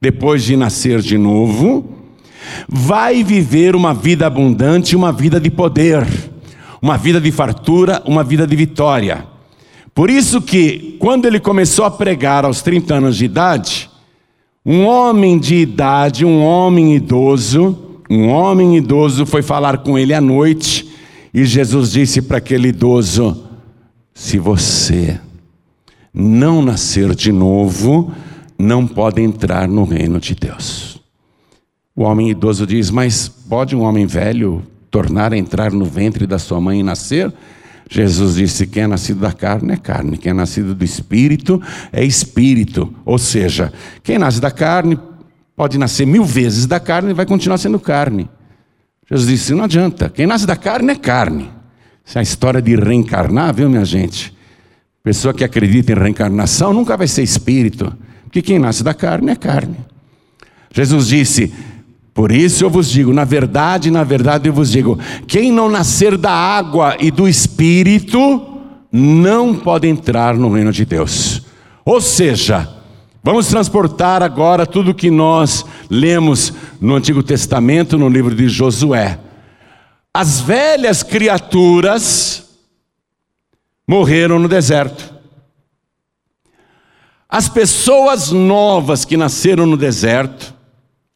depois 0.00 0.42
de 0.42 0.56
nascer 0.56 1.00
de 1.00 1.16
novo, 1.16 1.96
vai 2.68 3.22
viver 3.22 3.76
uma 3.76 3.94
vida 3.94 4.26
abundante, 4.26 4.96
uma 4.96 5.12
vida 5.12 5.40
de 5.40 5.50
poder, 5.50 6.06
uma 6.82 6.98
vida 6.98 7.20
de 7.20 7.30
fartura, 7.30 8.02
uma 8.04 8.24
vida 8.24 8.46
de 8.46 8.56
vitória. 8.56 9.24
Por 9.94 10.10
isso 10.10 10.40
que, 10.40 10.96
quando 10.98 11.26
ele 11.26 11.40
começou 11.40 11.84
a 11.84 11.90
pregar 11.90 12.44
aos 12.44 12.62
30 12.62 12.94
anos 12.94 13.16
de 13.16 13.24
idade, 13.24 13.90
um 14.64 14.84
homem 14.84 15.38
de 15.38 15.56
idade, 15.56 16.24
um 16.24 16.42
homem 16.42 16.94
idoso, 16.94 17.89
um 18.10 18.28
homem 18.28 18.76
idoso 18.76 19.24
foi 19.24 19.40
falar 19.40 19.78
com 19.78 19.96
ele 19.96 20.12
à 20.12 20.20
noite, 20.20 20.90
e 21.32 21.44
Jesus 21.44 21.92
disse 21.92 22.20
para 22.20 22.38
aquele 22.38 22.68
idoso: 22.68 23.44
Se 24.12 24.36
você 24.36 25.20
não 26.12 26.60
nascer 26.60 27.14
de 27.14 27.30
novo, 27.30 28.12
não 28.58 28.84
pode 28.84 29.22
entrar 29.22 29.68
no 29.68 29.84
reino 29.84 30.18
de 30.18 30.34
Deus. 30.34 31.00
O 31.94 32.02
homem 32.02 32.30
idoso 32.30 32.66
diz: 32.66 32.90
Mas 32.90 33.28
pode 33.28 33.76
um 33.76 33.82
homem 33.82 34.06
velho 34.06 34.64
tornar 34.90 35.32
a 35.32 35.38
entrar 35.38 35.70
no 35.70 35.84
ventre 35.84 36.26
da 36.26 36.38
sua 36.38 36.60
mãe 36.60 36.80
e 36.80 36.82
nascer? 36.82 37.32
Jesus 37.88 38.34
disse: 38.34 38.66
Quem 38.66 38.82
é 38.82 38.86
nascido 38.88 39.20
da 39.20 39.32
carne 39.32 39.72
é 39.72 39.76
carne, 39.76 40.18
quem 40.18 40.30
é 40.30 40.34
nascido 40.34 40.74
do 40.74 40.84
espírito 40.84 41.62
é 41.92 42.04
espírito. 42.04 42.92
Ou 43.04 43.18
seja, 43.18 43.72
quem 44.02 44.18
nasce 44.18 44.40
da 44.40 44.50
carne 44.50 44.98
pode 45.60 45.76
nascer 45.76 46.06
mil 46.06 46.24
vezes 46.24 46.64
da 46.64 46.80
carne 46.80 47.10
e 47.10 47.12
vai 47.12 47.26
continuar 47.26 47.58
sendo 47.58 47.78
carne. 47.78 48.30
Jesus 49.10 49.28
disse: 49.28 49.52
Não 49.52 49.64
adianta, 49.64 50.08
quem 50.08 50.26
nasce 50.26 50.46
da 50.46 50.56
carne 50.56 50.92
é 50.92 50.94
carne. 50.94 51.50
Essa 52.02 52.18
é 52.18 52.20
a 52.20 52.22
história 52.22 52.62
de 52.62 52.74
reencarnar, 52.76 53.52
viu, 53.52 53.68
minha 53.68 53.84
gente? 53.84 54.34
Pessoa 55.04 55.34
que 55.34 55.44
acredita 55.44 55.92
em 55.92 55.96
reencarnação 55.96 56.72
nunca 56.72 56.96
vai 56.96 57.06
ser 57.06 57.22
espírito, 57.22 57.92
porque 58.22 58.40
quem 58.40 58.58
nasce 58.58 58.82
da 58.82 58.94
carne 58.94 59.32
é 59.32 59.36
carne. 59.36 59.76
Jesus 60.72 61.08
disse: 61.08 61.52
por 62.14 62.32
isso 62.32 62.64
eu 62.64 62.70
vos 62.70 62.90
digo, 62.90 63.12
na 63.12 63.24
verdade, 63.24 63.90
na 63.90 64.02
verdade 64.02 64.48
eu 64.48 64.54
vos 64.54 64.70
digo: 64.70 64.98
quem 65.26 65.52
não 65.52 65.68
nascer 65.68 66.16
da 66.16 66.32
água 66.32 66.96
e 66.98 67.10
do 67.10 67.28
espírito, 67.28 68.62
não 68.90 69.54
pode 69.54 69.86
entrar 69.86 70.34
no 70.36 70.50
reino 70.50 70.72
de 70.72 70.86
Deus. 70.86 71.42
Ou 71.84 72.00
seja, 72.00 72.79
vamos 73.22 73.48
transportar 73.48 74.22
agora 74.22 74.66
tudo 74.66 74.94
que 74.94 75.10
nós 75.10 75.64
lemos 75.88 76.52
no 76.80 76.94
Antigo 76.94 77.22
Testamento, 77.22 77.98
no 77.98 78.08
livro 78.08 78.34
de 78.34 78.48
Josué. 78.48 79.18
As 80.12 80.40
velhas 80.40 81.02
criaturas 81.02 82.48
morreram 83.86 84.38
no 84.38 84.48
deserto. 84.48 85.14
As 87.28 87.48
pessoas 87.48 88.32
novas 88.32 89.04
que 89.04 89.16
nasceram 89.16 89.64
no 89.66 89.76
deserto, 89.76 90.52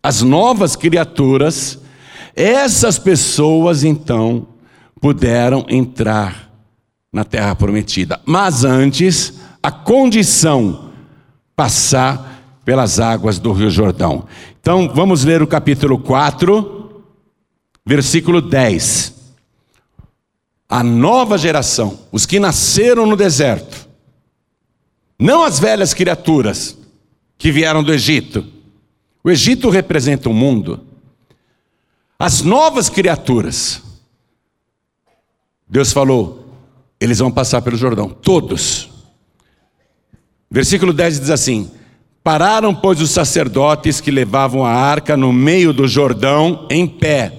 as 0.02 0.22
novas 0.22 0.76
criaturas, 0.76 1.78
essas 2.36 2.98
pessoas 2.98 3.82
então 3.82 4.46
puderam 5.00 5.66
entrar 5.68 6.52
na 7.12 7.24
terra 7.24 7.54
prometida. 7.54 8.20
Mas 8.24 8.64
antes, 8.64 9.40
a 9.62 9.70
condição 9.70 10.90
passar 11.56 12.60
pelas 12.64 12.98
águas 12.98 13.38
do 13.38 13.52
Rio 13.52 13.70
Jordão. 13.70 14.26
Então, 14.60 14.88
vamos 14.88 15.24
ler 15.24 15.42
o 15.42 15.46
capítulo 15.46 15.98
4, 15.98 17.02
versículo 17.84 18.40
10. 18.40 19.14
A 20.68 20.82
nova 20.82 21.36
geração, 21.36 21.98
os 22.10 22.24
que 22.24 22.40
nasceram 22.40 23.06
no 23.06 23.16
deserto, 23.16 23.88
não 25.18 25.44
as 25.44 25.58
velhas 25.60 25.94
criaturas 25.94 26.76
que 27.36 27.52
vieram 27.52 27.82
do 27.82 27.92
Egito, 27.92 28.44
o 29.22 29.30
Egito 29.30 29.70
representa 29.70 30.28
o 30.28 30.34
mundo. 30.34 30.86
As 32.18 32.42
novas 32.42 32.88
criaturas. 32.88 33.82
Deus 35.68 35.92
falou, 35.92 36.46
eles 37.00 37.18
vão 37.18 37.30
passar 37.30 37.60
pelo 37.62 37.76
Jordão, 37.76 38.08
todos. 38.08 38.93
Versículo 40.54 40.92
10 40.92 41.18
diz 41.18 41.30
assim: 41.30 41.68
Pararam, 42.22 42.72
pois, 42.72 43.00
os 43.00 43.10
sacerdotes 43.10 44.00
que 44.00 44.08
levavam 44.08 44.64
a 44.64 44.70
arca 44.70 45.16
no 45.16 45.32
meio 45.32 45.72
do 45.72 45.88
Jordão 45.88 46.68
em 46.70 46.86
pé, 46.86 47.32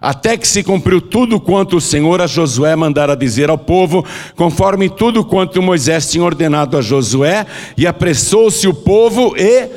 até 0.00 0.38
que 0.38 0.48
se 0.48 0.62
cumpriu 0.62 0.98
tudo 0.98 1.38
quanto 1.38 1.76
o 1.76 1.80
Senhor 1.80 2.22
a 2.22 2.26
Josué 2.26 2.74
mandara 2.74 3.14
dizer 3.14 3.50
ao 3.50 3.58
povo, 3.58 4.02
conforme 4.34 4.88
tudo 4.88 5.22
quanto 5.26 5.60
Moisés 5.60 6.10
tinha 6.10 6.24
ordenado 6.24 6.78
a 6.78 6.80
Josué, 6.80 7.46
e 7.76 7.86
apressou-se 7.86 8.66
o 8.66 8.72
povo 8.72 9.36
e 9.36 9.68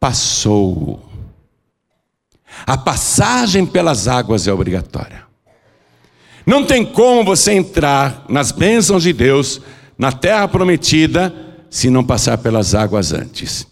passou. 0.00 1.06
A 2.66 2.78
passagem 2.78 3.66
pelas 3.66 4.08
águas 4.08 4.48
é 4.48 4.52
obrigatória. 4.52 5.24
Não 6.46 6.64
tem 6.64 6.86
como 6.86 7.22
você 7.22 7.52
entrar 7.52 8.24
nas 8.30 8.50
bênçãos 8.50 9.02
de 9.02 9.12
Deus, 9.12 9.60
na 9.98 10.10
terra 10.10 10.48
prometida, 10.48 11.52
se 11.74 11.90
não 11.90 12.04
passar 12.04 12.38
pelas 12.38 12.72
águas 12.72 13.12
antes. 13.12 13.66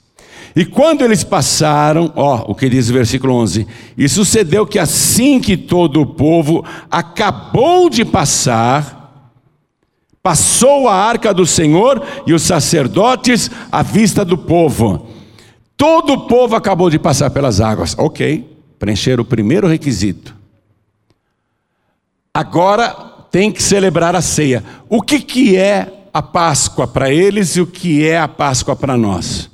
E 0.57 0.65
quando 0.65 1.03
eles 1.03 1.23
passaram, 1.23 2.13
ó, 2.17 2.47
o 2.49 2.55
que 2.55 2.69
diz 2.69 2.91
o 2.91 2.93
versículo 2.93 3.33
11: 3.35 3.65
E 3.97 4.09
sucedeu 4.09 4.67
que 4.67 4.81
assim 4.81 5.39
que 5.39 5.57
todo 5.57 6.01
o 6.01 6.07
povo 6.07 6.65
acabou 6.91 7.89
de 7.89 8.05
passar, 8.05 9.31
passou 10.21 10.89
a 10.89 10.97
arca 10.97 11.33
do 11.33 11.47
Senhor 11.47 12.05
e 12.27 12.35
os 12.35 12.43
sacerdotes 12.43 13.49
à 13.71 13.85
vista 13.85 14.25
do 14.25 14.37
povo. 14.37 15.07
Todo 15.77 16.15
o 16.15 16.27
povo 16.27 16.57
acabou 16.57 16.91
de 16.91 16.99
passar 16.99 17.31
pelas 17.31 17.61
águas. 17.61 17.95
Ok, 17.97 18.53
preencher 18.81 19.21
o 19.21 19.25
primeiro 19.25 19.69
requisito. 19.69 20.35
Agora 22.35 22.89
tem 23.31 23.53
que 23.53 23.63
celebrar 23.63 24.17
a 24.17 24.21
ceia. 24.21 24.65
O 24.89 25.01
que, 25.01 25.21
que 25.21 25.57
é 25.57 26.02
a 26.13 26.23
Páscoa 26.23 26.87
para 26.87 27.11
eles 27.11 27.57
e 27.57 27.61
o 27.61 27.67
que 27.67 28.07
é 28.07 28.19
a 28.19 28.29
Páscoa 28.29 28.77
para 28.77 28.97
nós? 28.97 29.51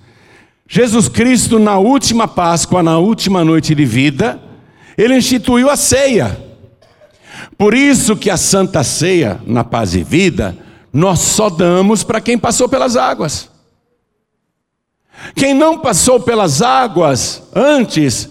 Jesus 0.68 1.08
Cristo, 1.08 1.58
na 1.58 1.78
última 1.78 2.28
Páscoa, 2.28 2.82
na 2.82 2.98
última 2.98 3.44
noite 3.44 3.74
de 3.74 3.84
vida, 3.84 4.40
ele 4.96 5.16
instituiu 5.16 5.70
a 5.70 5.76
ceia. 5.76 6.48
Por 7.56 7.74
isso 7.74 8.16
que 8.16 8.28
a 8.28 8.36
Santa 8.36 8.84
Ceia, 8.84 9.40
na 9.46 9.64
paz 9.64 9.94
e 9.94 10.02
vida, 10.02 10.56
nós 10.92 11.20
só 11.20 11.48
damos 11.48 12.02
para 12.04 12.20
quem 12.20 12.36
passou 12.36 12.68
pelas 12.68 12.96
águas. 12.96 13.48
Quem 15.34 15.54
não 15.54 15.78
passou 15.78 16.20
pelas 16.20 16.62
águas 16.62 17.42
antes, 17.54 18.28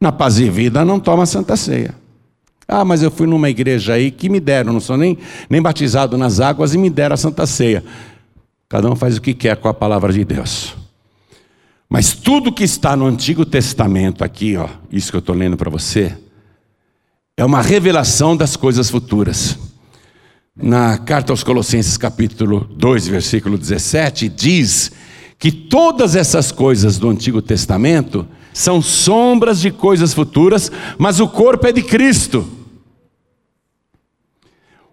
na 0.00 0.12
paz 0.12 0.38
e 0.38 0.48
vida, 0.50 0.84
não 0.84 0.98
toma 1.00 1.26
Santa 1.26 1.56
Ceia. 1.56 1.94
Ah, 2.70 2.84
mas 2.84 3.02
eu 3.02 3.10
fui 3.10 3.26
numa 3.26 3.48
igreja 3.48 3.94
aí 3.94 4.10
que 4.10 4.28
me 4.28 4.38
deram, 4.38 4.74
não 4.74 4.80
sou 4.80 4.94
nem, 4.94 5.16
nem 5.48 5.62
batizado 5.62 6.18
nas 6.18 6.38
águas 6.38 6.74
e 6.74 6.78
me 6.78 6.90
deram 6.90 7.14
a 7.14 7.16
Santa 7.16 7.46
Ceia. 7.46 7.82
Cada 8.68 8.90
um 8.90 8.94
faz 8.94 9.16
o 9.16 9.22
que 9.22 9.32
quer 9.32 9.56
com 9.56 9.68
a 9.68 9.74
palavra 9.74 10.12
de 10.12 10.22
Deus. 10.22 10.76
Mas 11.88 12.12
tudo 12.12 12.52
que 12.52 12.64
está 12.64 12.94
no 12.94 13.06
Antigo 13.06 13.46
Testamento, 13.46 14.22
aqui, 14.22 14.58
ó, 14.58 14.68
isso 14.92 15.10
que 15.10 15.16
eu 15.16 15.20
estou 15.20 15.34
lendo 15.34 15.56
para 15.56 15.70
você, 15.70 16.14
é 17.38 17.42
uma 17.42 17.62
revelação 17.62 18.36
das 18.36 18.54
coisas 18.54 18.90
futuras. 18.90 19.58
Na 20.54 20.98
carta 20.98 21.32
aos 21.32 21.42
Colossenses, 21.42 21.96
capítulo 21.96 22.68
2, 22.76 23.08
versículo 23.08 23.56
17, 23.56 24.28
diz 24.28 24.92
que 25.38 25.50
todas 25.50 26.14
essas 26.14 26.52
coisas 26.52 26.98
do 26.98 27.08
Antigo 27.08 27.40
Testamento 27.40 28.28
são 28.52 28.82
sombras 28.82 29.58
de 29.58 29.70
coisas 29.70 30.12
futuras, 30.12 30.70
mas 30.98 31.18
o 31.18 31.28
corpo 31.28 31.66
é 31.66 31.72
de 31.72 31.80
Cristo. 31.80 32.57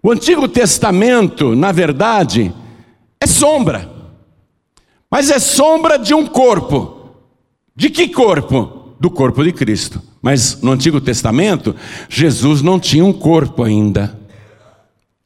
O 0.06 0.12
Antigo 0.12 0.46
Testamento, 0.46 1.56
na 1.56 1.72
verdade, 1.72 2.54
é 3.20 3.26
sombra. 3.26 3.90
Mas 5.10 5.32
é 5.32 5.40
sombra 5.40 5.98
de 5.98 6.14
um 6.14 6.24
corpo. 6.24 7.10
De 7.74 7.90
que 7.90 8.06
corpo? 8.06 8.94
Do 9.00 9.10
corpo 9.10 9.42
de 9.42 9.50
Cristo. 9.50 10.00
Mas 10.22 10.62
no 10.62 10.70
Antigo 10.70 11.00
Testamento, 11.00 11.74
Jesus 12.08 12.62
não 12.62 12.78
tinha 12.78 13.04
um 13.04 13.12
corpo 13.12 13.64
ainda. 13.64 14.16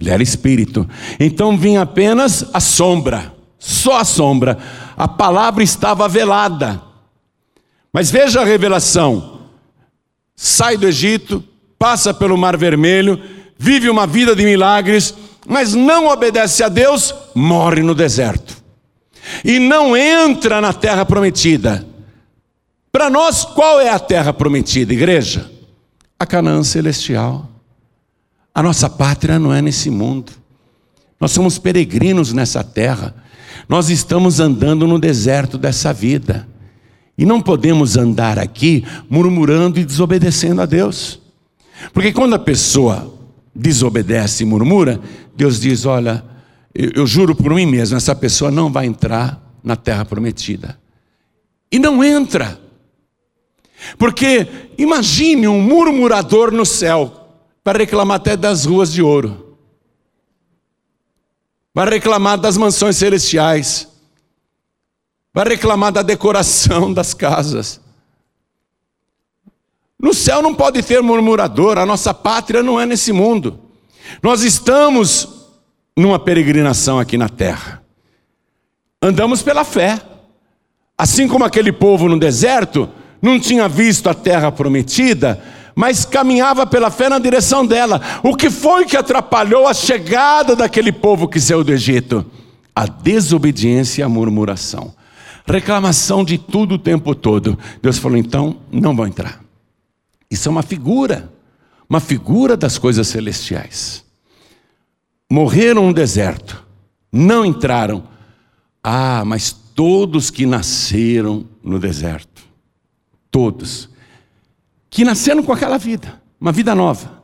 Ele 0.00 0.08
era 0.08 0.22
espírito. 0.22 0.88
Então 1.20 1.58
vinha 1.58 1.82
apenas 1.82 2.48
a 2.54 2.58
sombra, 2.58 3.34
só 3.58 3.98
a 3.98 4.04
sombra. 4.06 4.56
A 4.96 5.06
palavra 5.06 5.62
estava 5.62 6.08
velada. 6.08 6.80
Mas 7.92 8.10
veja 8.10 8.40
a 8.40 8.46
revelação: 8.46 9.42
sai 10.34 10.78
do 10.78 10.88
Egito, 10.88 11.44
passa 11.78 12.14
pelo 12.14 12.38
Mar 12.38 12.56
Vermelho, 12.56 13.39
vive 13.62 13.90
uma 13.90 14.06
vida 14.06 14.34
de 14.34 14.42
milagres, 14.42 15.14
mas 15.46 15.74
não 15.74 16.08
obedece 16.08 16.64
a 16.64 16.68
Deus, 16.70 17.14
morre 17.34 17.82
no 17.82 17.94
deserto 17.94 18.56
e 19.44 19.58
não 19.58 19.94
entra 19.94 20.62
na 20.62 20.72
terra 20.72 21.04
prometida. 21.04 21.86
Para 22.90 23.10
nós, 23.10 23.44
qual 23.44 23.78
é 23.78 23.90
a 23.90 23.98
terra 23.98 24.32
prometida, 24.32 24.94
igreja? 24.94 25.50
A 26.18 26.24
Canaã 26.24 26.62
celestial. 26.62 27.50
A 28.54 28.62
nossa 28.62 28.88
pátria 28.88 29.38
não 29.38 29.52
é 29.52 29.60
nesse 29.60 29.90
mundo. 29.90 30.32
Nós 31.20 31.30
somos 31.30 31.58
peregrinos 31.58 32.32
nessa 32.32 32.64
terra. 32.64 33.14
Nós 33.68 33.90
estamos 33.90 34.40
andando 34.40 34.86
no 34.86 34.98
deserto 34.98 35.58
dessa 35.58 35.92
vida. 35.92 36.48
E 37.16 37.26
não 37.26 37.42
podemos 37.42 37.98
andar 37.98 38.38
aqui 38.38 38.86
murmurando 39.08 39.78
e 39.78 39.84
desobedecendo 39.84 40.62
a 40.62 40.66
Deus. 40.66 41.20
Porque 41.92 42.10
quando 42.10 42.34
a 42.34 42.38
pessoa 42.38 43.19
desobedece 43.54 44.42
e 44.42 44.46
murmura, 44.46 45.00
Deus 45.36 45.60
diz: 45.60 45.84
Olha, 45.84 46.24
eu, 46.74 46.90
eu 46.94 47.06
juro 47.06 47.34
por 47.34 47.54
mim 47.54 47.66
mesmo, 47.66 47.96
essa 47.96 48.14
pessoa 48.14 48.50
não 48.50 48.70
vai 48.70 48.86
entrar 48.86 49.40
na 49.62 49.76
terra 49.76 50.04
prometida. 50.04 50.78
E 51.70 51.78
não 51.78 52.02
entra. 52.02 52.60
Porque 53.98 54.46
imagine 54.76 55.48
um 55.48 55.60
murmurador 55.60 56.50
no 56.52 56.66
céu 56.66 57.28
para 57.62 57.78
reclamar 57.78 58.16
até 58.16 58.36
das 58.36 58.64
ruas 58.64 58.92
de 58.92 59.02
ouro, 59.02 59.56
para 61.72 61.90
reclamar 61.90 62.38
das 62.38 62.56
mansões 62.56 62.96
celestiais, 62.96 63.88
para 65.32 65.50
reclamar 65.50 65.92
da 65.92 66.02
decoração 66.02 66.92
das 66.94 67.14
casas. 67.14 67.80
No 70.02 70.14
céu 70.14 70.40
não 70.40 70.54
pode 70.54 70.82
ter 70.82 71.02
murmurador, 71.02 71.78
a 71.78 71.84
nossa 71.84 72.14
pátria 72.14 72.62
não 72.62 72.80
é 72.80 72.86
nesse 72.86 73.12
mundo. 73.12 73.58
Nós 74.22 74.42
estamos 74.42 75.28
numa 75.96 76.18
peregrinação 76.18 76.98
aqui 76.98 77.18
na 77.18 77.28
terra. 77.28 77.82
Andamos 79.02 79.42
pela 79.42 79.64
fé. 79.64 80.00
Assim 80.96 81.28
como 81.28 81.44
aquele 81.44 81.72
povo 81.72 82.08
no 82.08 82.18
deserto 82.18 82.88
não 83.20 83.38
tinha 83.38 83.68
visto 83.68 84.08
a 84.08 84.14
terra 84.14 84.50
prometida, 84.50 85.42
mas 85.74 86.04
caminhava 86.04 86.66
pela 86.66 86.90
fé 86.90 87.08
na 87.08 87.18
direção 87.18 87.66
dela. 87.66 88.00
O 88.22 88.34
que 88.34 88.50
foi 88.50 88.86
que 88.86 88.96
atrapalhou 88.96 89.66
a 89.66 89.74
chegada 89.74 90.56
daquele 90.56 90.92
povo 90.92 91.28
que 91.28 91.40
saiu 91.40 91.62
do 91.62 91.72
Egito? 91.72 92.24
A 92.74 92.86
desobediência 92.86 94.00
e 94.00 94.04
a 94.04 94.08
murmuração. 94.08 94.94
Reclamação 95.46 96.24
de 96.24 96.38
tudo 96.38 96.76
o 96.76 96.78
tempo 96.78 97.14
todo. 97.14 97.58
Deus 97.82 97.98
falou: 97.98 98.16
então, 98.16 98.56
não 98.70 98.94
vão 98.94 99.06
entrar. 99.06 99.49
Isso 100.30 100.48
é 100.48 100.52
uma 100.52 100.62
figura, 100.62 101.32
uma 101.88 102.00
figura 102.00 102.56
das 102.56 102.78
coisas 102.78 103.08
celestiais 103.08 104.04
morreram 105.30 105.86
no 105.86 105.94
deserto, 105.94 106.62
não 107.12 107.44
entraram. 107.44 108.02
Ah, 108.82 109.22
mas 109.24 109.52
todos 109.52 110.30
que 110.30 110.44
nasceram 110.44 111.46
no 111.62 111.78
deserto, 111.78 112.42
todos, 113.30 113.88
que 114.88 115.04
nasceram 115.04 115.42
com 115.42 115.52
aquela 115.52 115.78
vida, 115.78 116.20
uma 116.40 116.50
vida 116.50 116.74
nova, 116.74 117.22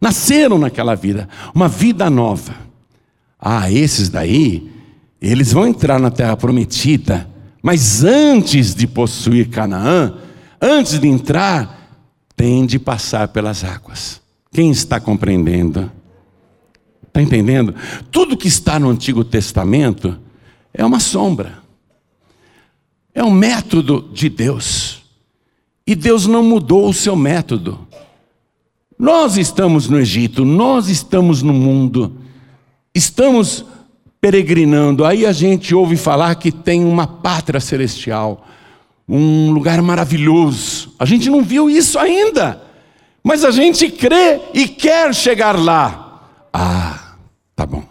nasceram 0.00 0.58
naquela 0.58 0.94
vida, 0.96 1.28
uma 1.54 1.68
vida 1.68 2.10
nova. 2.10 2.54
Ah, 3.38 3.70
esses 3.70 4.08
daí, 4.08 4.70
eles 5.20 5.52
vão 5.52 5.66
entrar 5.66 6.00
na 6.00 6.10
terra 6.10 6.36
prometida, 6.36 7.28
mas 7.62 8.02
antes 8.02 8.74
de 8.74 8.86
possuir 8.86 9.48
Canaã, 9.48 10.14
antes 10.60 10.98
de 10.98 11.06
entrar, 11.06 11.83
de 12.66 12.78
passar 12.78 13.28
pelas 13.28 13.64
águas. 13.64 14.20
Quem 14.52 14.70
está 14.70 15.00
compreendendo? 15.00 15.90
Está 17.06 17.22
entendendo? 17.22 17.74
Tudo 18.10 18.36
que 18.36 18.48
está 18.48 18.78
no 18.78 18.90
Antigo 18.90 19.24
Testamento 19.24 20.18
é 20.72 20.84
uma 20.84 21.00
sombra, 21.00 21.58
é 23.14 23.22
um 23.22 23.30
método 23.30 24.10
de 24.12 24.28
Deus. 24.28 25.02
E 25.86 25.94
Deus 25.94 26.26
não 26.26 26.42
mudou 26.42 26.88
o 26.88 26.94
seu 26.94 27.14
método. 27.14 27.86
Nós 28.98 29.36
estamos 29.36 29.88
no 29.88 29.98
Egito, 29.98 30.44
nós 30.44 30.88
estamos 30.88 31.42
no 31.42 31.52
mundo, 31.52 32.16
estamos 32.94 33.64
peregrinando. 34.20 35.04
Aí 35.04 35.26
a 35.26 35.32
gente 35.32 35.74
ouve 35.74 35.96
falar 35.96 36.34
que 36.36 36.50
tem 36.50 36.84
uma 36.84 37.06
pátria 37.06 37.60
celestial, 37.60 38.46
um 39.08 39.50
lugar 39.50 39.80
maravilhoso. 39.82 40.83
A 40.98 41.04
gente 41.04 41.28
não 41.28 41.42
viu 41.42 41.68
isso 41.68 41.98
ainda, 41.98 42.62
mas 43.22 43.44
a 43.44 43.50
gente 43.50 43.90
crê 43.90 44.40
e 44.52 44.68
quer 44.68 45.14
chegar 45.14 45.58
lá. 45.58 46.28
Ah, 46.52 47.04
Tá 47.54 47.64
bom. 47.64 47.84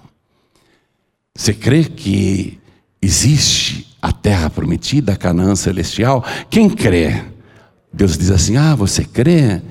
Você 1.36 1.54
crê 1.54 1.86
que 1.86 2.60
existe 3.02 3.96
a 4.02 4.12
terra 4.12 4.50
prometida, 4.50 5.14
a 5.14 5.18
Canaã 5.18 5.56
celestial? 5.56 6.24
Quem 6.50 6.70
crê? 6.70 7.24
Deus 7.92 8.18
diz 8.18 8.30
assim: 8.30 8.58
Ah, 8.58 8.76
você 8.76 9.04
crê? 9.04 9.62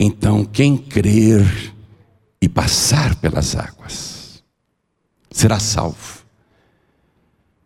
Então, 0.00 0.44
quem 0.44 0.76
crer 0.76 1.72
e 2.40 2.48
passar 2.48 3.14
pelas 3.16 3.54
águas 3.54 4.42
será 5.30 5.60
salvo. 5.60 6.22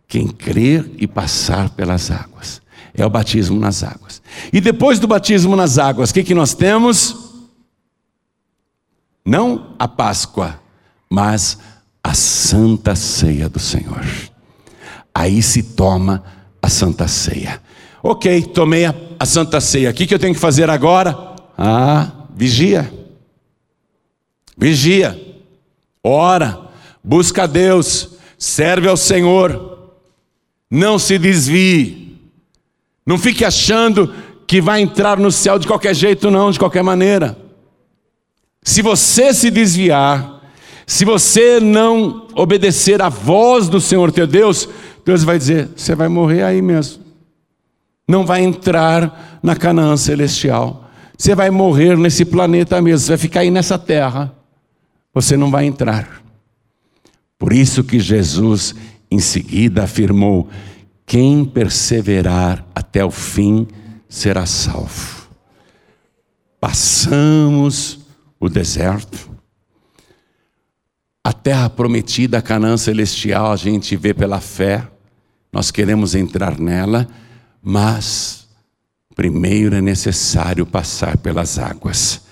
Quem 0.06 0.28
crer 0.28 0.90
e 0.98 1.06
passar 1.06 1.70
pelas 1.70 2.10
águas 2.10 2.60
é 2.96 3.04
o 3.04 3.10
batismo 3.10 3.58
nas 3.60 3.82
águas. 3.82 4.22
E 4.52 4.60
depois 4.60 4.98
do 4.98 5.06
batismo 5.06 5.54
nas 5.54 5.78
águas, 5.78 6.10
o 6.10 6.14
que, 6.14 6.24
que 6.24 6.34
nós 6.34 6.54
temos? 6.54 7.16
Não 9.24 9.74
a 9.78 9.86
Páscoa, 9.86 10.60
mas 11.10 11.58
a 12.02 12.14
santa 12.14 12.94
ceia 12.94 13.48
do 13.48 13.58
Senhor. 13.58 14.04
Aí 15.14 15.42
se 15.42 15.62
toma 15.62 16.22
a 16.62 16.68
santa 16.68 17.08
ceia. 17.08 17.60
Ok, 18.02 18.42
tomei 18.42 18.84
a, 18.84 18.94
a 19.18 19.26
santa 19.26 19.60
ceia. 19.60 19.90
O 19.90 19.94
que, 19.94 20.06
que 20.06 20.14
eu 20.14 20.18
tenho 20.18 20.34
que 20.34 20.40
fazer 20.40 20.70
agora? 20.70 21.34
Ah, 21.58 22.12
vigia. 22.34 22.92
Vigia. 24.56 25.20
Ora, 26.04 26.68
busca 27.02 27.42
a 27.42 27.46
Deus, 27.46 28.10
serve 28.38 28.88
ao 28.88 28.96
Senhor. 28.96 29.90
Não 30.70 30.98
se 30.98 31.18
desvie. 31.18 32.05
Não 33.06 33.16
fique 33.16 33.44
achando 33.44 34.12
que 34.46 34.60
vai 34.60 34.80
entrar 34.80 35.16
no 35.18 35.30
céu 35.30 35.58
de 35.58 35.66
qualquer 35.66 35.94
jeito, 35.94 36.30
não, 36.30 36.50
de 36.50 36.58
qualquer 36.58 36.82
maneira. 36.82 37.38
Se 38.62 38.82
você 38.82 39.32
se 39.32 39.48
desviar, 39.48 40.42
se 40.84 41.04
você 41.04 41.60
não 41.60 42.26
obedecer 42.34 43.00
à 43.00 43.08
voz 43.08 43.68
do 43.68 43.80
Senhor 43.80 44.10
teu 44.10 44.26
Deus, 44.26 44.68
Deus 45.04 45.22
vai 45.22 45.38
dizer: 45.38 45.68
você 45.76 45.94
vai 45.94 46.08
morrer 46.08 46.42
aí 46.42 46.60
mesmo. 46.60 47.04
Não 48.08 48.26
vai 48.26 48.42
entrar 48.42 49.38
na 49.42 49.54
Canaã 49.54 49.96
celestial. 49.96 50.84
Você 51.16 51.34
vai 51.34 51.50
morrer 51.50 51.96
nesse 51.96 52.24
planeta 52.24 52.80
mesmo, 52.82 52.98
você 52.98 53.08
vai 53.10 53.18
ficar 53.18 53.40
aí 53.40 53.50
nessa 53.50 53.78
terra. 53.78 54.32
Você 55.14 55.36
não 55.36 55.50
vai 55.50 55.64
entrar. 55.64 56.22
Por 57.38 57.52
isso 57.52 57.82
que 57.82 57.98
Jesus 57.98 58.74
em 59.10 59.18
seguida 59.18 59.84
afirmou: 59.84 60.48
quem 61.06 61.44
perseverar 61.44 62.66
até 62.74 63.04
o 63.04 63.12
fim 63.12 63.68
será 64.08 64.44
salvo. 64.44 65.28
Passamos 66.60 68.00
o 68.40 68.48
deserto, 68.48 69.30
a 71.22 71.32
terra 71.32 71.70
prometida, 71.70 72.38
a 72.38 72.42
Canaã 72.42 72.76
celestial, 72.76 73.52
a 73.52 73.56
gente 73.56 73.96
vê 73.96 74.12
pela 74.12 74.40
fé, 74.40 74.86
nós 75.52 75.70
queremos 75.70 76.14
entrar 76.14 76.58
nela, 76.58 77.06
mas 77.62 78.48
primeiro 79.14 79.74
é 79.74 79.80
necessário 79.80 80.66
passar 80.66 81.16
pelas 81.16 81.58
águas. 81.58 82.22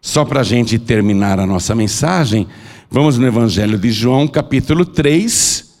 Só 0.00 0.24
para 0.24 0.40
a 0.40 0.44
gente 0.44 0.78
terminar 0.78 1.40
a 1.40 1.46
nossa 1.46 1.74
mensagem, 1.74 2.46
vamos 2.90 3.18
no 3.18 3.26
Evangelho 3.26 3.78
de 3.78 3.90
João, 3.90 4.28
capítulo 4.28 4.84
3, 4.84 5.74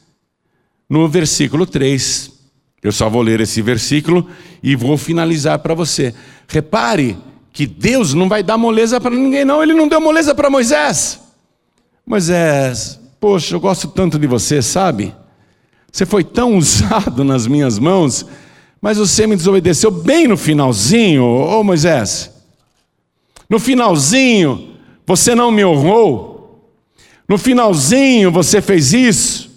no 0.88 1.08
versículo 1.08 1.66
3. 1.66 2.35
Eu 2.86 2.92
só 2.92 3.10
vou 3.10 3.20
ler 3.20 3.40
esse 3.40 3.60
versículo 3.60 4.28
e 4.62 4.76
vou 4.76 4.96
finalizar 4.96 5.58
para 5.58 5.74
você. 5.74 6.14
Repare 6.46 7.18
que 7.52 7.66
Deus 7.66 8.14
não 8.14 8.28
vai 8.28 8.44
dar 8.44 8.56
moleza 8.56 9.00
para 9.00 9.10
ninguém, 9.10 9.44
não. 9.44 9.60
Ele 9.60 9.74
não 9.74 9.88
deu 9.88 10.00
moleza 10.00 10.32
para 10.36 10.48
Moisés. 10.48 11.18
Moisés, 12.06 13.00
poxa, 13.18 13.56
eu 13.56 13.60
gosto 13.60 13.88
tanto 13.88 14.20
de 14.20 14.28
você, 14.28 14.62
sabe? 14.62 15.12
Você 15.90 16.06
foi 16.06 16.22
tão 16.22 16.54
usado 16.58 17.24
nas 17.24 17.48
minhas 17.48 17.76
mãos, 17.76 18.24
mas 18.80 18.98
você 18.98 19.26
me 19.26 19.34
desobedeceu 19.34 19.90
bem 19.90 20.28
no 20.28 20.36
finalzinho, 20.36 21.24
ô 21.24 21.64
Moisés. 21.64 22.30
No 23.50 23.58
finalzinho, 23.58 24.76
você 25.04 25.34
não 25.34 25.50
me 25.50 25.64
honrou. 25.64 26.70
No 27.28 27.36
finalzinho, 27.36 28.30
você 28.30 28.62
fez 28.62 28.92
isso. 28.92 29.50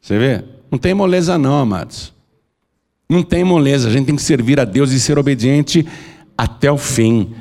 Você 0.00 0.16
vê? 0.16 0.44
Não 0.70 0.78
tem 0.78 0.94
moleza, 0.94 1.36
não, 1.36 1.58
amados. 1.58 2.19
Não 3.10 3.24
tem 3.24 3.42
moleza. 3.42 3.88
A 3.88 3.90
gente 3.90 4.06
tem 4.06 4.14
que 4.14 4.22
servir 4.22 4.60
a 4.60 4.64
Deus 4.64 4.92
e 4.92 5.00
ser 5.00 5.18
obediente 5.18 5.84
até 6.38 6.70
o 6.70 6.78
fim. 6.78 7.34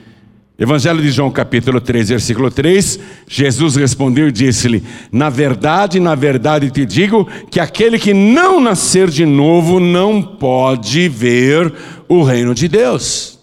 Evangelho 0.58 1.00
de 1.00 1.12
João, 1.12 1.30
capítulo 1.30 1.80
3, 1.80 2.10
versículo 2.10 2.50
3, 2.50 3.00
Jesus 3.28 3.76
respondeu 3.76 4.28
e 4.28 4.32
disse-lhe: 4.32 4.84
Na 5.12 5.30
verdade, 5.30 6.00
na 6.00 6.16
verdade 6.16 6.72
te 6.72 6.88
digo 6.88 7.30
que 7.52 7.60
aquele 7.60 8.00
que 8.00 8.16
não 8.16 8.60
nascer 8.60 9.12
de 9.12 9.28
novo 9.28 9.80
não 9.80 10.24
pode 10.24 11.08
ver 11.08 11.72
o 12.10 12.24
reino 12.24 12.56
de 12.56 12.68
Deus. 12.68 13.40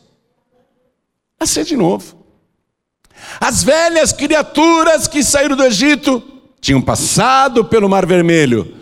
Nascer 1.41 1.65
de 1.65 1.77
novo. 1.77 2.17
As 3.41 3.63
velhas 3.63 4.13
criaturas 4.13 5.07
que 5.07 5.23
saíram 5.23 5.57
do 5.57 5.63
Egito 5.63 6.21
tinham 6.61 6.83
passado 6.83 7.65
pelo 7.65 7.89
Mar 7.89 8.05
Vermelho, 8.05 8.75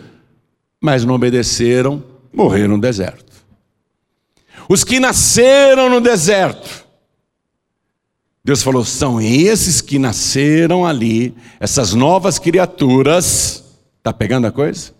mas 0.81 1.05
não 1.05 1.13
obedeceram, 1.13 2.03
morreram 2.33 2.69
no 2.69 2.81
deserto. 2.81 3.24
Os 4.67 4.83
que 4.83 4.99
nasceram 4.99 5.89
no 5.89 6.01
deserto, 6.01 6.85
Deus 8.43 8.61
falou: 8.61 8.85
são 8.85 9.19
esses 9.19 9.81
que 9.81 9.97
nasceram 9.97 10.85
ali, 10.85 11.35
essas 11.59 11.93
novas 11.93 12.37
criaturas. 12.37 13.63
Está 13.97 14.13
pegando 14.13 14.45
a 14.45 14.51
coisa? 14.51 14.93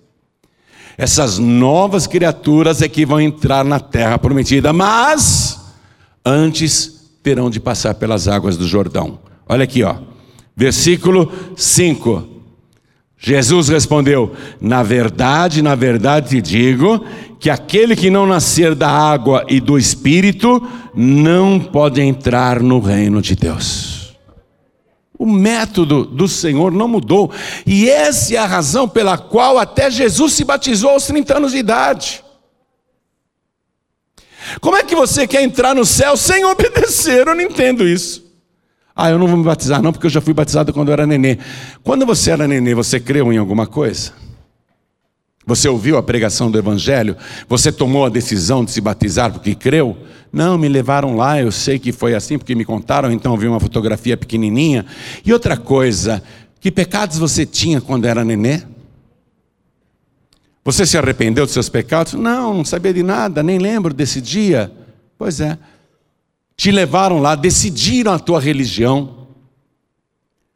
Essas 0.98 1.38
novas 1.38 2.08
criaturas 2.08 2.82
é 2.82 2.88
que 2.88 3.06
vão 3.06 3.20
entrar 3.22 3.64
na 3.64 3.80
terra 3.80 4.18
prometida, 4.18 4.72
mas 4.72 5.60
antes 6.26 7.12
terão 7.22 7.50
de 7.50 7.60
passar 7.60 7.96
pelas 7.96 8.28
águas 8.28 8.58
do 8.58 8.68
Jordão. 8.68 9.20
Olha 9.48 9.64
aqui, 9.64 9.84
ó. 9.84 9.98
Versículo 10.56 11.32
5. 11.56 12.35
Jesus 13.18 13.70
respondeu: 13.70 14.36
Na 14.60 14.84
verdade, 14.84 15.62
na 15.62 15.76
verdade 15.76 16.30
te 16.30 16.42
digo 16.42 17.06
que 17.40 17.50
aquele 17.50 17.96
que 17.96 18.10
não 18.10 18.26
nascer 18.26 18.76
da 18.76 18.90
água 18.90 19.46
e 19.48 19.60
do 19.60 19.78
espírito 19.78 20.62
não 20.94 21.60
pode 21.60 22.02
entrar 22.02 22.62
no 22.62 22.80
reino 22.80 23.22
de 23.22 23.36
Deus. 23.36 24.16
O 25.18 25.26
método 25.26 26.04
do 26.04 26.28
Senhor 26.28 26.72
não 26.72 26.90
mudou, 26.90 27.32
e 27.66 27.90
essa 27.90 28.34
é 28.34 28.38
a 28.38 28.46
razão 28.46 28.88
pela 28.88 29.18
qual 29.18 29.58
até 29.58 29.90
Jesus 29.90 30.34
se 30.34 30.44
batizou 30.44 30.90
aos 30.90 31.08
30 31.08 31.38
anos 31.38 31.52
de 31.54 31.58
idade. 31.58 32.24
Como 34.60 34.76
é 34.76 34.84
que 34.84 34.96
você 34.96 35.26
quer 35.26 35.42
entrar 35.42 35.74
no 35.74 35.86
céu 35.86 36.18
sem 36.18 36.44
obedecer? 36.46 37.26
Eu 37.26 37.36
não 37.36 37.42
entendo 37.42 37.88
isso. 37.88 38.25
Ah, 38.96 39.10
eu 39.10 39.20
não 39.20 39.28
vou 39.28 39.36
me 39.36 39.44
batizar, 39.44 39.82
não, 39.82 39.92
porque 39.92 40.06
eu 40.06 40.10
já 40.10 40.22
fui 40.22 40.34
batizado 40.34 40.72
quando 40.72 40.88
eu 40.88 40.94
era 40.94 41.06
nenê. 41.06 41.38
Quando 41.84 42.06
você 42.06 42.32
era 42.32 42.48
nenê, 42.48 42.74
você 42.74 42.98
creu 42.98 43.34
em 43.34 43.38
alguma 43.38 43.68
coisa? 43.68 44.14
Você 45.46 45.68
ouviu 45.68 45.98
a 45.98 46.04
pregação 46.04 46.50
do 46.50 46.58
Evangelho? 46.58 47.18
Você 47.50 47.74
tomou 47.74 48.06
a 48.06 48.10
decisão 48.10 48.64
de 48.64 48.72
se 48.72 48.80
batizar 48.80 49.34
porque 49.34 49.54
creu? 49.54 49.98
Não, 50.32 50.58
me 50.58 50.70
levaram 50.70 51.16
lá, 51.18 51.42
eu 51.42 51.52
sei 51.52 51.78
que 51.78 51.92
foi 51.92 52.16
assim 52.16 52.38
porque 52.38 52.56
me 52.56 52.64
contaram, 52.64 53.12
então 53.12 53.36
vi 53.36 53.48
uma 53.48 53.60
fotografia 53.60 54.16
pequenininha. 54.16 54.86
E 55.26 55.34
outra 55.34 55.58
coisa, 55.58 56.24
que 56.62 56.72
pecados 56.72 57.18
você 57.18 57.46
tinha 57.46 57.82
quando 57.82 58.06
era 58.06 58.24
nenê? 58.24 58.62
Você 60.64 60.86
se 60.86 60.98
arrependeu 60.98 61.44
dos 61.44 61.54
seus 61.54 61.68
pecados? 61.68 62.14
Não, 62.14 62.54
não 62.54 62.66
sabia 62.66 62.94
de 62.94 63.04
nada, 63.04 63.44
nem 63.44 63.60
lembro 63.60 63.94
desse 63.94 64.22
dia. 64.22 64.72
Pois 65.18 65.42
é 65.42 65.58
te 66.58 66.72
levaram 66.72 67.20
lá, 67.20 67.36
decidiram 67.36 68.14
a 68.14 68.20
tua 68.20 68.40
religião. 68.40 69.28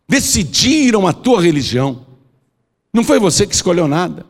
Decidiram 0.08 1.06
a 1.06 1.14
tua 1.14 1.42
religião. 1.42 2.06
Não 2.94 3.04
foi 3.04 3.20
você 3.20 3.46
que 3.46 3.54
escolheu 3.54 3.88
nada. 3.88 4.26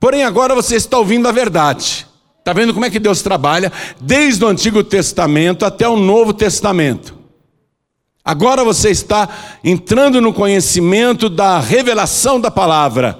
Porém, 0.00 0.24
agora 0.24 0.54
você 0.54 0.76
está 0.76 0.98
ouvindo 0.98 1.28
a 1.28 1.32
verdade. 1.32 2.06
Está 2.38 2.52
vendo 2.52 2.72
como 2.72 2.86
é 2.86 2.90
que 2.90 2.98
Deus 2.98 3.20
trabalha? 3.20 3.70
Desde 4.00 4.44
o 4.44 4.48
Antigo 4.48 4.82
Testamento 4.82 5.64
até 5.64 5.88
o 5.88 5.96
Novo 5.96 6.32
Testamento. 6.32 7.16
Agora 8.24 8.64
você 8.64 8.90
está 8.90 9.28
entrando 9.62 10.20
no 10.20 10.32
conhecimento 10.32 11.28
da 11.28 11.60
revelação 11.60 12.40
da 12.40 12.50
palavra. 12.50 13.18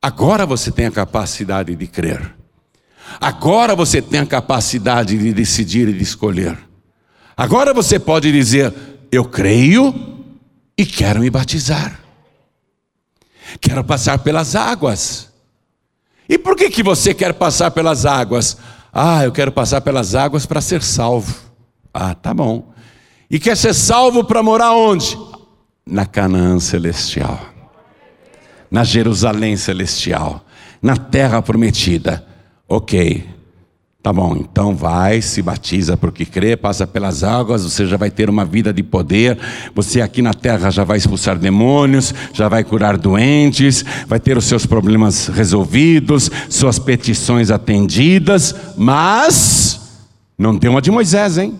Agora 0.00 0.46
você 0.46 0.70
tem 0.70 0.86
a 0.86 0.90
capacidade 0.90 1.74
de 1.74 1.86
crer. 1.86 2.37
Agora 3.20 3.74
você 3.74 4.00
tem 4.00 4.20
a 4.20 4.26
capacidade 4.26 5.16
de 5.16 5.32
decidir 5.32 5.88
e 5.88 5.92
de 5.92 6.02
escolher. 6.02 6.58
Agora 7.36 7.72
você 7.72 7.98
pode 7.98 8.30
dizer: 8.30 8.72
Eu 9.10 9.24
creio 9.24 9.94
e 10.76 10.86
quero 10.86 11.20
me 11.20 11.30
batizar. 11.30 12.00
Quero 13.60 13.82
passar 13.82 14.18
pelas 14.18 14.54
águas. 14.54 15.28
E 16.28 16.36
por 16.36 16.54
que, 16.54 16.68
que 16.70 16.82
você 16.82 17.14
quer 17.14 17.32
passar 17.32 17.70
pelas 17.70 18.04
águas? 18.04 18.58
Ah, 18.92 19.24
eu 19.24 19.32
quero 19.32 19.50
passar 19.50 19.80
pelas 19.80 20.14
águas 20.14 20.44
para 20.44 20.60
ser 20.60 20.82
salvo. 20.82 21.34
Ah, 21.92 22.14
tá 22.14 22.34
bom. 22.34 22.72
E 23.30 23.38
quer 23.38 23.56
ser 23.56 23.74
salvo 23.74 24.24
para 24.24 24.42
morar 24.42 24.72
onde? 24.72 25.18
Na 25.86 26.04
Canaã 26.04 26.60
celestial, 26.60 27.40
na 28.70 28.84
Jerusalém 28.84 29.56
celestial, 29.56 30.44
na 30.82 30.96
terra 30.96 31.40
prometida. 31.40 32.27
Ok, 32.70 33.24
tá 34.02 34.12
bom, 34.12 34.36
então 34.36 34.76
vai, 34.76 35.22
se 35.22 35.40
batiza 35.40 35.96
porque 35.96 36.26
crê, 36.26 36.54
passa 36.54 36.86
pelas 36.86 37.24
águas, 37.24 37.64
você 37.64 37.86
já 37.86 37.96
vai 37.96 38.10
ter 38.10 38.28
uma 38.28 38.44
vida 38.44 38.74
de 38.74 38.82
poder, 38.82 39.38
você 39.74 40.02
aqui 40.02 40.20
na 40.20 40.34
terra 40.34 40.68
já 40.70 40.84
vai 40.84 40.98
expulsar 40.98 41.38
demônios, 41.38 42.12
já 42.34 42.46
vai 42.46 42.62
curar 42.62 42.98
doentes, 42.98 43.82
vai 44.06 44.20
ter 44.20 44.36
os 44.36 44.44
seus 44.44 44.66
problemas 44.66 45.28
resolvidos, 45.28 46.30
suas 46.50 46.78
petições 46.78 47.50
atendidas, 47.50 48.54
mas 48.76 49.80
não 50.36 50.58
tem 50.58 50.68
uma 50.68 50.82
de 50.82 50.90
Moisés, 50.90 51.38
hein? 51.38 51.58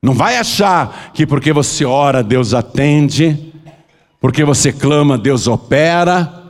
Não 0.00 0.14
vai 0.14 0.36
achar 0.36 1.10
que 1.12 1.26
porque 1.26 1.52
você 1.52 1.84
ora, 1.84 2.22
Deus 2.22 2.54
atende, 2.54 3.52
porque 4.20 4.44
você 4.44 4.72
clama, 4.72 5.18
Deus 5.18 5.48
opera. 5.48 6.41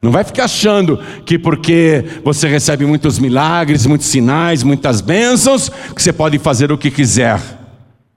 Não 0.00 0.12
vai 0.12 0.22
ficar 0.22 0.44
achando 0.44 0.96
que 1.26 1.38
porque 1.38 2.04
você 2.24 2.46
recebe 2.46 2.86
muitos 2.86 3.18
milagres, 3.18 3.84
muitos 3.84 4.06
sinais, 4.06 4.62
muitas 4.62 5.00
bênçãos, 5.00 5.68
que 5.68 6.00
você 6.00 6.12
pode 6.12 6.38
fazer 6.38 6.70
o 6.70 6.78
que 6.78 6.90
quiser. 6.90 7.40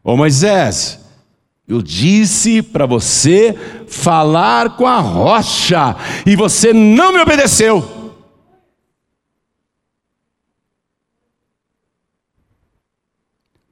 Ô 0.03 0.15
Moisés, 0.15 0.99
Eu 1.67 1.81
disse 1.81 2.61
para 2.61 2.85
você 2.85 3.57
falar 3.87 4.75
com 4.75 4.85
a 4.85 4.99
rocha 4.99 5.95
e 6.25 6.35
você 6.35 6.73
não 6.73 7.13
me 7.13 7.19
obedeceu. 7.19 8.13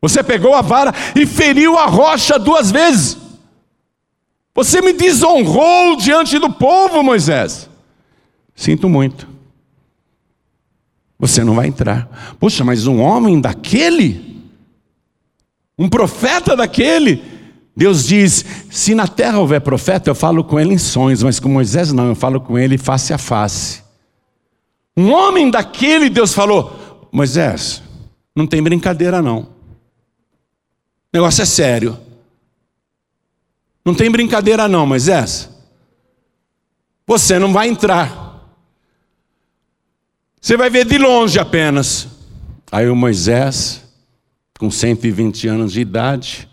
Você 0.02 0.24
pegou 0.24 0.54
a 0.54 0.62
vara 0.62 0.94
e 1.14 1.26
feriu 1.26 1.78
a 1.78 1.88
rocha 1.88 2.40
duas 2.40 2.72
vezes. 2.72 3.18
Você 4.56 4.82
me 4.82 4.94
desonrou 4.94 5.98
diante 5.98 6.40
do 6.40 6.50
povo, 6.50 7.04
Moisés. 7.04 7.69
Sinto 8.60 8.90
muito. 8.90 9.26
Você 11.18 11.46
não 11.46 11.56
vai 11.56 11.68
entrar. 11.68 12.36
Poxa, 12.38 12.62
mas 12.62 12.88
um 12.88 13.00
homem 13.00 13.40
daquele, 13.40 14.44
um 15.78 15.88
profeta 15.88 16.58
daquele, 16.58 17.24
Deus 17.74 18.06
diz: 18.06 18.44
se 18.70 18.94
na 18.94 19.08
terra 19.08 19.40
houver 19.40 19.62
profeta, 19.62 20.10
eu 20.10 20.16
falo 20.16 20.44
com 20.44 20.60
ele 20.60 20.74
em 20.74 20.78
sonhos, 20.78 21.24
mas 21.24 21.40
com 21.40 21.48
Moisés 21.48 21.94
não, 21.94 22.10
eu 22.10 22.16
falo 22.16 22.42
com 22.42 22.60
ele 22.60 22.78
face 22.78 23.14
a 23.14 23.18
face. 23.18 23.82
Um 24.96 25.10
homem 25.14 25.50
daquele, 25.50 26.10
Deus 26.10 26.34
falou: 26.34 27.08
Moisés, 27.14 27.82
não 28.36 28.46
tem 28.46 28.62
brincadeira 28.62 29.22
não. 29.22 29.44
O 29.44 29.48
negócio 31.14 31.44
é 31.44 31.46
sério. 31.46 31.98
Não 33.86 33.96
tem 33.96 34.12
brincadeira 34.12 34.68
não, 34.68 34.86
Moisés. 34.86 35.50
Você 37.08 37.40
não 37.40 37.54
vai 37.54 37.70
entrar. 37.70 38.29
Você 40.42 40.56
vai 40.56 40.70
ver 40.70 40.86
de 40.86 40.98
longe 40.98 41.38
apenas. 41.38 42.08
Aí 42.72 42.88
o 42.88 42.96
Moisés, 42.96 43.84
com 44.58 44.72
120 44.72 45.48
anos 45.48 45.74
de 45.74 45.82
idade, 45.82 46.48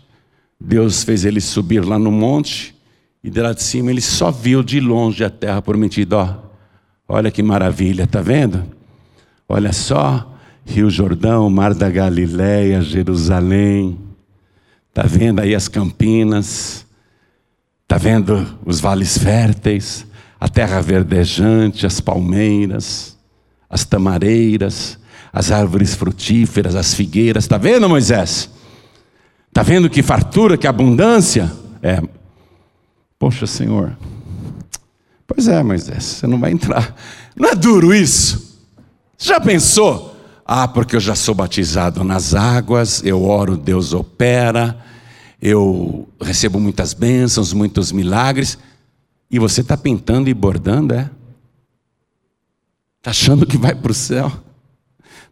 Deus 0.59 1.03
fez 1.03 1.23
ele 1.23 1.39
subir 1.39 1.85
lá 1.85 1.97
no 1.97 2.11
monte, 2.11 2.75
e 3.23 3.29
de 3.29 3.41
lá 3.41 3.53
de 3.53 3.63
cima 3.63 3.89
ele 3.89 4.01
só 4.01 4.29
viu 4.29 4.61
de 4.61 4.79
longe 4.79 5.23
a 5.23 5.29
terra 5.29 5.61
prometida. 5.61 6.17
Ó, 6.17 6.35
olha 7.07 7.31
que 7.31 7.41
maravilha, 7.41 8.05
tá 8.05 8.21
vendo? 8.21 8.65
Olha 9.47 9.71
só, 9.71 10.35
Rio 10.65 10.89
Jordão, 10.89 11.49
Mar 11.49 11.73
da 11.73 11.89
Galileia, 11.89 12.81
Jerusalém. 12.81 13.97
Tá 14.93 15.03
vendo 15.03 15.39
aí 15.39 15.55
as 15.55 15.69
campinas? 15.69 16.85
Tá 17.87 17.97
vendo 17.97 18.59
os 18.65 18.81
vales 18.81 19.17
férteis, 19.17 20.05
a 20.37 20.49
terra 20.49 20.81
verdejante, 20.81 21.85
as 21.85 22.01
palmeiras? 22.01 23.16
As 23.69 23.85
tamareiras, 23.85 24.97
as 25.31 25.51
árvores 25.51 25.95
frutíferas, 25.95 26.75
as 26.75 26.93
figueiras. 26.93 27.43
Está 27.43 27.57
vendo, 27.57 27.87
Moisés? 27.87 28.49
Está 29.47 29.63
vendo 29.63 29.89
que 29.89 30.03
fartura, 30.03 30.57
que 30.57 30.67
abundância? 30.67 31.51
É. 31.81 32.01
Poxa, 33.19 33.47
Senhor. 33.47 33.97
Pois 35.25 35.47
é, 35.47 35.61
Moisés, 35.61 36.03
você 36.03 36.27
não 36.27 36.39
vai 36.39 36.51
entrar. 36.51 36.95
Não 37.35 37.49
é 37.49 37.55
duro 37.55 37.93
isso? 37.93 38.59
Você 39.17 39.29
já 39.29 39.41
pensou? 39.41 40.15
Ah, 40.45 40.67
porque 40.67 40.95
eu 40.95 40.99
já 40.99 41.13
sou 41.13 41.35
batizado 41.35 42.03
nas 42.03 42.33
águas, 42.33 43.03
eu 43.03 43.23
oro, 43.23 43.57
Deus 43.57 43.93
opera, 43.93 44.77
eu 45.41 46.07
recebo 46.21 46.59
muitas 46.59 46.93
bênçãos, 46.93 47.51
muitos 47.51 47.91
milagres. 47.91 48.57
E 49.29 49.37
você 49.37 49.59
está 49.59 49.75
pintando 49.75 50.29
e 50.29 50.33
bordando, 50.33 50.93
é? 50.93 51.09
Está 53.07 53.11
achando 53.11 53.45
que 53.45 53.57
vai 53.57 53.73
para 53.73 53.89
o 53.89 53.95
céu? 53.95 54.29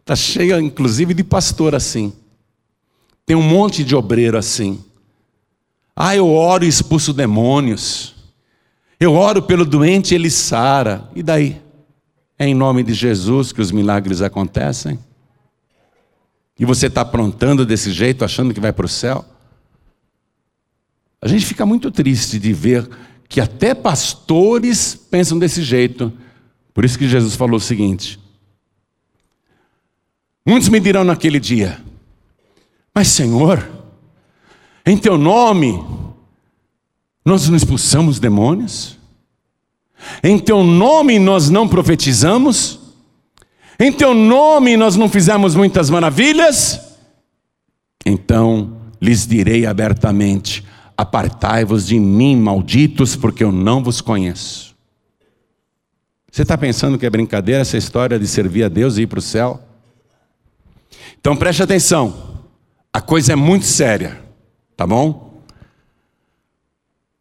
Está 0.00 0.16
cheia, 0.16 0.58
inclusive, 0.58 1.12
de 1.12 1.22
pastor 1.22 1.74
assim. 1.74 2.10
Tem 3.26 3.36
um 3.36 3.42
monte 3.42 3.84
de 3.84 3.94
obreiro 3.94 4.38
assim. 4.38 4.82
Ah, 5.94 6.16
eu 6.16 6.26
oro 6.26 6.64
e 6.64 6.68
expulso 6.68 7.12
demônios. 7.12 8.14
Eu 8.98 9.12
oro 9.12 9.42
pelo 9.42 9.66
doente 9.66 10.12
e 10.12 10.14
ele 10.14 10.30
sara. 10.30 11.06
E 11.14 11.22
daí? 11.22 11.60
É 12.38 12.46
em 12.46 12.54
nome 12.54 12.82
de 12.82 12.94
Jesus 12.94 13.52
que 13.52 13.60
os 13.60 13.70
milagres 13.70 14.22
acontecem? 14.22 14.98
E 16.58 16.64
você 16.64 16.86
está 16.86 17.02
aprontando 17.02 17.66
desse 17.66 17.92
jeito, 17.92 18.24
achando 18.24 18.54
que 18.54 18.60
vai 18.60 18.72
para 18.72 18.86
o 18.86 18.88
céu? 18.88 19.22
A 21.20 21.28
gente 21.28 21.44
fica 21.44 21.66
muito 21.66 21.90
triste 21.90 22.38
de 22.38 22.54
ver 22.54 22.88
que 23.28 23.38
até 23.38 23.74
pastores 23.74 24.94
pensam 24.94 25.38
desse 25.38 25.62
jeito. 25.62 26.10
Por 26.76 26.84
isso 26.84 26.98
que 26.98 27.08
Jesus 27.08 27.34
falou 27.34 27.56
o 27.56 27.60
seguinte: 27.60 28.20
Muitos 30.44 30.68
me 30.68 30.78
dirão 30.78 31.04
naquele 31.04 31.40
dia, 31.40 31.82
mas 32.94 33.08
Senhor, 33.08 33.66
em 34.84 34.94
teu 34.98 35.16
nome 35.16 35.82
nós 37.24 37.48
não 37.48 37.56
expulsamos 37.56 38.20
demônios? 38.20 38.98
Em 40.22 40.38
teu 40.38 40.62
nome 40.62 41.18
nós 41.18 41.48
não 41.48 41.66
profetizamos? 41.66 42.78
Em 43.80 43.90
teu 43.90 44.12
nome 44.12 44.76
nós 44.76 44.96
não 44.96 45.08
fizemos 45.08 45.54
muitas 45.54 45.88
maravilhas? 45.88 46.78
Então 48.04 48.76
lhes 49.00 49.26
direi 49.26 49.64
abertamente: 49.64 50.62
Apartai-vos 50.94 51.86
de 51.86 51.98
mim, 51.98 52.36
malditos, 52.36 53.16
porque 53.16 53.42
eu 53.42 53.50
não 53.50 53.82
vos 53.82 54.02
conheço. 54.02 54.75
Você 56.36 56.42
está 56.42 56.58
pensando 56.58 56.98
que 56.98 57.06
é 57.06 57.08
brincadeira 57.08 57.62
essa 57.62 57.78
história 57.78 58.18
de 58.18 58.26
servir 58.26 58.64
a 58.64 58.68
Deus 58.68 58.98
e 58.98 59.04
ir 59.04 59.06
para 59.06 59.20
o 59.20 59.22
céu? 59.22 59.58
Então 61.18 61.34
preste 61.34 61.62
atenção, 61.62 62.44
a 62.92 63.00
coisa 63.00 63.32
é 63.32 63.34
muito 63.34 63.64
séria, 63.64 64.22
tá 64.76 64.86
bom? 64.86 65.42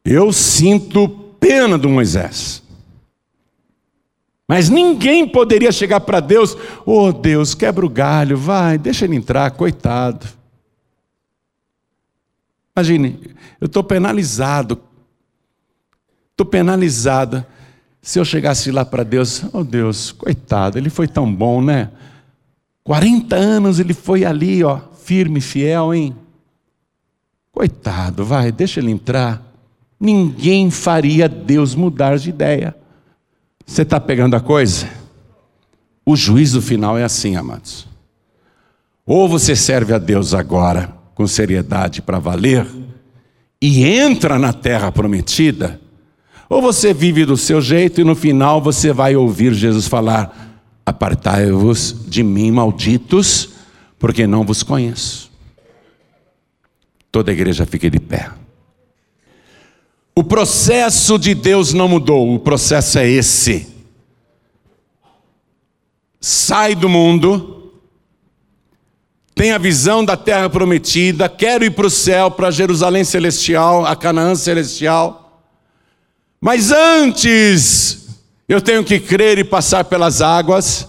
Eu 0.04 0.34
sinto 0.34 1.08
pena 1.40 1.78
do 1.78 1.88
Moisés. 1.88 2.62
Mas 4.46 4.68
ninguém 4.68 5.26
poderia 5.26 5.72
chegar 5.72 6.02
para 6.02 6.20
Deus, 6.20 6.58
oh 6.86 7.14
Deus, 7.14 7.56
quebra 7.56 7.86
o 7.86 7.90
galho, 7.90 8.36
vai, 8.36 8.78
deixa 8.78 9.06
ele 9.06 9.16
entrar, 9.16 9.50
coitado. 9.52 10.28
Imagine, 12.76 13.34
eu 13.62 13.68
estou 13.68 13.82
penalizado, 13.82 14.78
estou 16.34 16.46
penalizada. 16.46 17.48
Se 18.06 18.20
eu 18.20 18.24
chegasse 18.24 18.70
lá 18.70 18.86
para 18.86 19.02
Deus, 19.02 19.44
oh 19.52 19.64
Deus, 19.64 20.12
coitado, 20.12 20.78
ele 20.78 20.92
foi 20.92 21.08
tão 21.08 21.34
bom, 21.34 21.60
né? 21.60 21.90
40 22.84 23.36
anos 23.36 23.80
ele 23.80 23.96
foi 23.96 24.24
ali, 24.24 24.64
ó, 24.64 24.80
firme, 25.04 25.42
fiel, 25.42 25.92
hein? 25.92 26.16
Coitado, 27.52 28.24
vai, 28.24 28.52
deixa 28.52 28.80
ele 28.80 28.92
entrar. 28.92 29.42
Ninguém 30.00 30.70
faria 30.70 31.28
Deus 31.28 31.74
mudar 31.74 32.20
de 32.20 32.30
ideia. 32.30 32.76
Você 33.66 33.82
está 33.82 34.00
pegando 34.00 34.36
a 34.36 34.40
coisa? 34.40 34.88
O 36.06 36.16
juízo 36.16 36.62
final 36.62 37.00
é 37.00 37.04
assim, 37.04 37.36
amados. 37.36 37.88
Ou 39.04 39.28
você 39.28 39.56
serve 39.56 39.96
a 39.96 39.98
Deus 39.98 40.36
agora 40.36 40.96
com 41.16 41.26
seriedade 41.26 42.04
para 42.04 42.20
valer 42.20 42.68
e 43.60 43.84
entra 43.84 44.38
na 44.38 44.54
terra 44.54 44.92
prometida, 44.92 45.82
ou 46.50 46.62
você 46.62 46.94
vive 46.94 47.26
do 47.26 47.36
seu 47.36 47.62
jeito 47.62 48.02
e 48.02 48.04
no 48.04 48.16
final 48.16 48.62
você 48.62 48.94
vai 48.94 49.16
ouvir 49.16 49.54
Jesus 49.54 49.88
falar: 49.88 50.56
Apartai-vos 50.86 52.06
de 52.08 52.22
mim, 52.24 52.52
malditos, 52.52 53.50
porque 53.98 54.28
não 54.28 54.46
vos 54.46 54.62
conheço. 54.62 55.32
Toda 57.12 57.32
a 57.32 57.34
igreja 57.34 57.66
fica 57.66 57.90
de 57.90 58.00
pé. 58.00 58.30
O 60.14 60.24
processo 60.24 61.18
de 61.18 61.34
Deus 61.34 61.74
não 61.74 61.88
mudou, 61.88 62.34
o 62.34 62.40
processo 62.40 63.00
é 63.00 63.10
esse. 63.10 63.68
Sai 66.22 66.74
do 66.74 66.88
mundo, 66.88 67.74
tem 69.36 69.52
a 69.52 69.58
visão 69.58 70.06
da 70.06 70.16
terra 70.16 70.50
prometida, 70.50 71.28
quero 71.28 71.66
ir 71.66 71.72
para 71.72 71.88
o 71.88 71.90
céu, 71.90 72.32
para 72.32 72.50
Jerusalém 72.50 73.04
celestial, 73.04 73.86
a 73.86 73.96
Canaã 73.96 74.34
celestial. 74.36 75.25
Mas 76.46 76.72
antes, 76.72 78.20
eu 78.48 78.62
tenho 78.62 78.84
que 78.84 79.00
crer 79.00 79.40
e 79.40 79.44
passar 79.44 79.84
pelas 79.86 80.22
águas. 80.22 80.88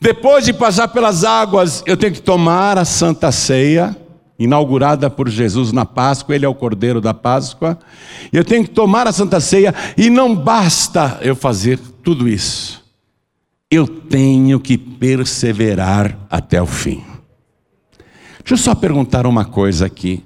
Depois 0.00 0.44
de 0.44 0.52
passar 0.52 0.88
pelas 0.88 1.22
águas, 1.22 1.84
eu 1.86 1.96
tenho 1.96 2.12
que 2.12 2.20
tomar 2.20 2.76
a 2.76 2.84
Santa 2.84 3.30
Ceia, 3.30 3.96
inaugurada 4.36 5.08
por 5.08 5.28
Jesus 5.28 5.70
na 5.70 5.86
Páscoa, 5.86 6.34
ele 6.34 6.44
é 6.44 6.48
o 6.48 6.54
Cordeiro 6.56 7.00
da 7.00 7.14
Páscoa. 7.14 7.78
Eu 8.32 8.44
tenho 8.44 8.64
que 8.64 8.70
tomar 8.70 9.06
a 9.06 9.12
Santa 9.12 9.38
Ceia 9.38 9.72
e 9.96 10.10
não 10.10 10.34
basta 10.34 11.20
eu 11.22 11.36
fazer 11.36 11.78
tudo 12.02 12.28
isso. 12.28 12.82
Eu 13.70 13.86
tenho 13.86 14.58
que 14.58 14.76
perseverar 14.76 16.18
até 16.28 16.60
o 16.60 16.66
fim. 16.66 17.00
Deixa 18.40 18.54
eu 18.54 18.58
só 18.58 18.74
perguntar 18.74 19.24
uma 19.24 19.44
coisa 19.44 19.86
aqui. 19.86 20.24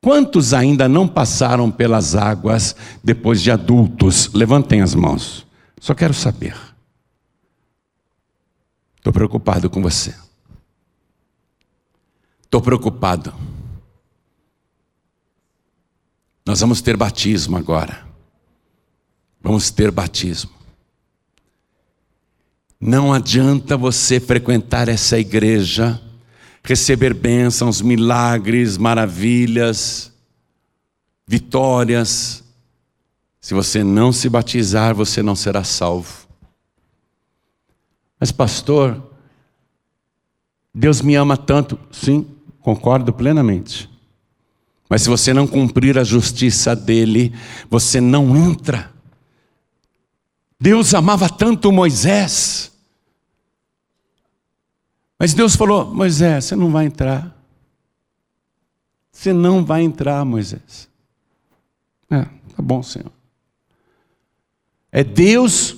Quantos 0.00 0.54
ainda 0.54 0.88
não 0.88 1.08
passaram 1.08 1.70
pelas 1.70 2.14
águas 2.14 2.74
depois 3.02 3.42
de 3.42 3.50
adultos? 3.50 4.32
Levantem 4.32 4.80
as 4.80 4.94
mãos. 4.94 5.46
Só 5.80 5.94
quero 5.94 6.14
saber. 6.14 6.56
Estou 8.96 9.12
preocupado 9.12 9.68
com 9.68 9.82
você. 9.82 10.14
Estou 12.44 12.60
preocupado. 12.60 13.34
Nós 16.46 16.60
vamos 16.60 16.80
ter 16.80 16.96
batismo 16.96 17.56
agora. 17.56 18.06
Vamos 19.40 19.70
ter 19.70 19.90
batismo. 19.90 20.50
Não 22.80 23.12
adianta 23.12 23.76
você 23.76 24.20
frequentar 24.20 24.88
essa 24.88 25.18
igreja, 25.18 26.00
receber 26.68 27.14
bênçãos, 27.14 27.80
milagres, 27.80 28.76
maravilhas, 28.76 30.12
vitórias. 31.26 32.44
Se 33.40 33.54
você 33.54 33.82
não 33.82 34.12
se 34.12 34.28
batizar, 34.28 34.94
você 34.94 35.22
não 35.22 35.34
será 35.34 35.64
salvo. 35.64 36.28
Mas, 38.20 38.30
pastor, 38.30 39.02
Deus 40.74 41.00
me 41.00 41.14
ama 41.14 41.38
tanto. 41.38 41.78
Sim, 41.90 42.26
concordo 42.60 43.14
plenamente. 43.14 43.88
Mas 44.90 45.00
se 45.00 45.08
você 45.08 45.32
não 45.32 45.46
cumprir 45.46 45.98
a 45.98 46.04
justiça 46.04 46.76
dele, 46.76 47.32
você 47.70 47.98
não 47.98 48.36
entra. 48.36 48.92
Deus 50.60 50.92
amava 50.92 51.30
tanto 51.30 51.72
Moisés. 51.72 52.72
Mas 55.18 55.34
Deus 55.34 55.56
falou: 55.56 55.92
Moisés, 55.92 56.44
você 56.44 56.56
não 56.56 56.70
vai 56.70 56.86
entrar. 56.86 57.36
Você 59.10 59.32
não 59.32 59.64
vai 59.64 59.82
entrar, 59.82 60.24
Moisés. 60.24 60.88
É, 62.10 62.22
tá 62.22 62.62
bom, 62.62 62.82
Senhor. 62.82 63.10
É 64.92 65.02
Deus 65.02 65.76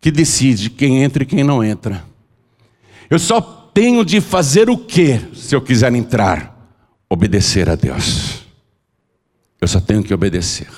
que 0.00 0.10
decide 0.10 0.70
quem 0.70 1.02
entra 1.02 1.22
e 1.22 1.26
quem 1.26 1.44
não 1.44 1.62
entra. 1.62 2.02
Eu 3.08 3.18
só 3.18 3.40
tenho 3.40 4.04
de 4.04 4.20
fazer 4.20 4.70
o 4.70 4.78
que 4.78 5.18
se 5.34 5.54
eu 5.54 5.60
quiser 5.60 5.94
entrar? 5.94 6.56
Obedecer 7.08 7.68
a 7.68 7.74
Deus. 7.74 8.44
Eu 9.60 9.68
só 9.68 9.80
tenho 9.80 10.02
que 10.02 10.14
obedecer. 10.14 10.70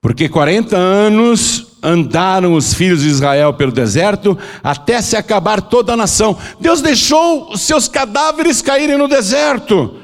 Porque 0.00 0.28
40 0.28 0.76
anos 0.76 1.65
andaram 1.86 2.54
os 2.54 2.74
filhos 2.74 3.02
de 3.02 3.08
Israel 3.08 3.54
pelo 3.54 3.70
deserto 3.70 4.36
até 4.62 5.00
se 5.00 5.16
acabar 5.16 5.62
toda 5.62 5.92
a 5.92 5.96
nação. 5.96 6.36
Deus 6.60 6.82
deixou 6.82 7.52
os 7.52 7.60
seus 7.60 7.86
cadáveres 7.86 8.60
caírem 8.60 8.98
no 8.98 9.06
deserto 9.06 10.00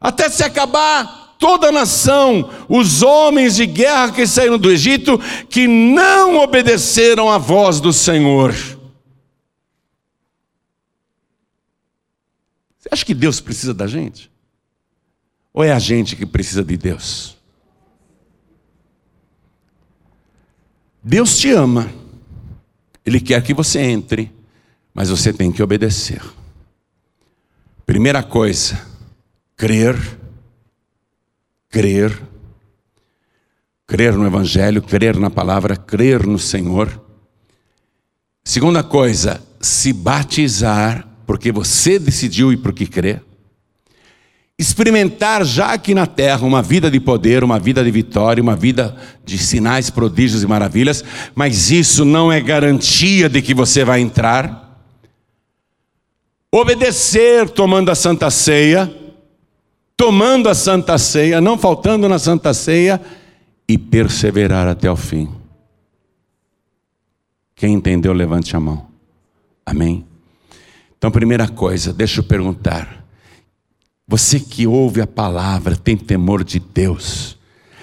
até 0.00 0.30
se 0.30 0.42
acabar 0.42 1.34
toda 1.38 1.68
a 1.68 1.72
nação, 1.72 2.50
os 2.68 3.02
homens 3.02 3.56
de 3.56 3.66
guerra 3.66 4.12
que 4.12 4.26
saíram 4.26 4.56
do 4.56 4.70
Egito, 4.70 5.20
que 5.50 5.68
não 5.68 6.38
obedeceram 6.38 7.30
à 7.30 7.36
voz 7.36 7.80
do 7.80 7.92
Senhor. 7.92 8.54
Você 12.78 12.88
acha 12.90 13.04
que 13.04 13.14
Deus 13.14 13.40
precisa 13.40 13.74
da 13.74 13.86
gente? 13.86 14.30
Ou 15.52 15.62
é 15.62 15.72
a 15.72 15.78
gente 15.78 16.16
que 16.16 16.24
precisa 16.24 16.64
de 16.64 16.76
Deus? 16.78 17.35
Deus 21.08 21.38
te 21.38 21.52
ama, 21.52 21.88
Ele 23.04 23.20
quer 23.20 23.40
que 23.40 23.54
você 23.54 23.78
entre, 23.78 24.32
mas 24.92 25.08
você 25.08 25.32
tem 25.32 25.52
que 25.52 25.62
obedecer. 25.62 26.20
Primeira 27.86 28.24
coisa, 28.24 28.84
crer, 29.56 29.96
crer, 31.68 32.20
crer 33.86 34.14
no 34.14 34.26
Evangelho, 34.26 34.82
crer 34.82 35.16
na 35.16 35.30
palavra, 35.30 35.76
crer 35.76 36.26
no 36.26 36.40
Senhor. 36.40 37.00
Segunda 38.42 38.82
coisa, 38.82 39.40
se 39.60 39.92
batizar 39.92 41.06
porque 41.24 41.52
você 41.52 42.00
decidiu 42.00 42.52
e 42.52 42.56
porque 42.56 42.84
crê. 42.84 43.20
Experimentar 44.58 45.44
já 45.44 45.74
aqui 45.74 45.94
na 45.94 46.06
terra 46.06 46.46
uma 46.46 46.62
vida 46.62 46.90
de 46.90 46.98
poder, 46.98 47.44
uma 47.44 47.58
vida 47.58 47.84
de 47.84 47.90
vitória, 47.90 48.42
uma 48.42 48.56
vida 48.56 48.96
de 49.22 49.36
sinais, 49.36 49.90
prodígios 49.90 50.42
e 50.42 50.46
maravilhas, 50.46 51.04
mas 51.34 51.70
isso 51.70 52.06
não 52.06 52.32
é 52.32 52.40
garantia 52.40 53.28
de 53.28 53.42
que 53.42 53.52
você 53.52 53.84
vai 53.84 54.00
entrar. 54.00 54.80
Obedecer 56.50 57.50
tomando 57.50 57.90
a 57.90 57.94
santa 57.94 58.30
ceia, 58.30 58.90
tomando 59.94 60.48
a 60.48 60.54
santa 60.54 60.96
ceia, 60.96 61.38
não 61.38 61.58
faltando 61.58 62.08
na 62.08 62.18
santa 62.18 62.54
ceia 62.54 62.98
e 63.68 63.76
perseverar 63.76 64.66
até 64.68 64.90
o 64.90 64.96
fim. 64.96 65.28
Quem 67.54 67.74
entendeu, 67.74 68.14
levante 68.14 68.56
a 68.56 68.60
mão. 68.60 68.86
Amém. 69.66 70.06
Então, 70.96 71.10
primeira 71.10 71.46
coisa, 71.46 71.92
deixa 71.92 72.20
eu 72.20 72.24
perguntar. 72.24 73.05
Você 74.08 74.38
que 74.38 74.66
ouve 74.66 75.00
a 75.00 75.06
palavra, 75.06 75.74
tem 75.74 75.96
temor 75.96 76.44
de 76.44 76.60
Deus, 76.60 77.36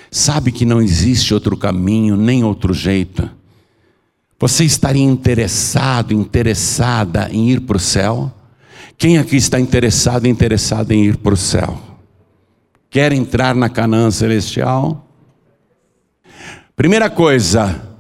sabe 0.09 0.53
que 0.53 0.65
não 0.65 0.81
existe 0.81 1.33
outro 1.33 1.57
caminho, 1.57 2.15
nem 2.15 2.43
outro 2.45 2.73
jeito. 2.73 3.29
Você 4.39 4.63
estaria 4.63 5.03
interessado, 5.03 6.13
interessada 6.13 7.29
em 7.29 7.49
ir 7.49 7.61
para 7.61 7.75
o 7.75 7.79
céu? 7.79 8.31
Quem 8.97 9.17
aqui 9.17 9.35
está 9.35 9.59
interessado, 9.59 10.25
interessado 10.25 10.91
em 10.91 11.05
ir 11.05 11.17
para 11.17 11.33
o 11.33 11.37
céu? 11.37 11.77
Quer 12.89 13.11
entrar 13.11 13.53
na 13.53 13.67
Canaã 13.67 14.09
celestial? 14.09 15.05
Primeira 16.75 17.09
coisa, 17.09 17.95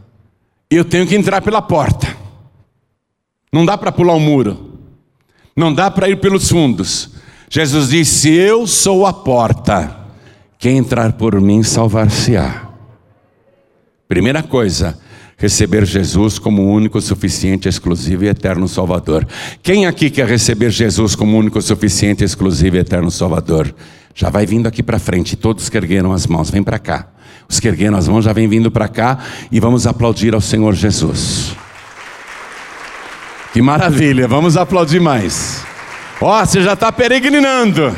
eu 0.69 0.85
tenho 0.85 1.05
que 1.05 1.15
entrar 1.15 1.41
pela 1.41 1.61
porta. 1.61 2.15
Não 3.51 3.65
dá 3.65 3.77
para 3.77 3.91
pular 3.91 4.13
o 4.13 4.17
um 4.17 4.19
muro. 4.19 4.79
Não 5.55 5.73
dá 5.73 5.91
para 5.91 6.09
ir 6.09 6.19
pelos 6.21 6.49
fundos. 6.49 7.12
Jesus 7.55 7.89
disse: 7.89 8.33
Eu 8.33 8.65
sou 8.65 9.05
a 9.05 9.13
porta. 9.13 9.95
Quem 10.57 10.75
entrar 10.77 11.13
por 11.13 11.39
mim 11.39 11.61
salvar-se-á. 11.61 12.69
Primeira 14.07 14.41
coisa, 14.41 14.97
receber 15.37 15.85
Jesus 15.85 16.39
como 16.39 16.63
único, 16.63 16.99
suficiente, 16.99 17.69
exclusivo 17.69 18.23
e 18.23 18.27
eterno 18.27 18.67
Salvador. 18.67 19.27
Quem 19.61 19.85
aqui 19.85 20.09
quer 20.09 20.27
receber 20.27 20.71
Jesus 20.71 21.13
como 21.13 21.37
único, 21.37 21.61
suficiente, 21.61 22.23
exclusivo 22.23 22.77
e 22.77 22.79
eterno 22.79 23.11
Salvador? 23.11 23.71
Já 24.15 24.31
vai 24.31 24.47
vindo 24.47 24.65
aqui 24.65 24.81
para 24.81 24.97
frente, 24.97 25.35
todos 25.35 25.69
que 25.69 25.77
ergueram 25.77 26.11
as 26.11 26.25
mãos, 26.25 26.49
vem 26.49 26.63
para 26.63 26.79
cá. 26.79 27.07
Os 27.47 27.59
que 27.59 27.67
ergueram 27.67 27.95
as 27.95 28.07
mãos 28.07 28.25
já 28.25 28.33
vem 28.33 28.47
vindo 28.47 28.71
para 28.71 28.87
cá 28.87 29.19
e 29.51 29.59
vamos 29.59 29.85
aplaudir 29.85 30.33
ao 30.33 30.41
Senhor 30.41 30.73
Jesus. 30.73 31.55
Que 33.53 33.61
maravilha, 33.61 34.27
vamos 34.27 34.57
aplaudir 34.57 34.99
mais. 34.99 35.71
Ó, 36.25 36.41
oh, 36.41 36.45
você 36.45 36.61
já 36.61 36.71
está 36.71 36.89
peregrinando. 36.89 37.93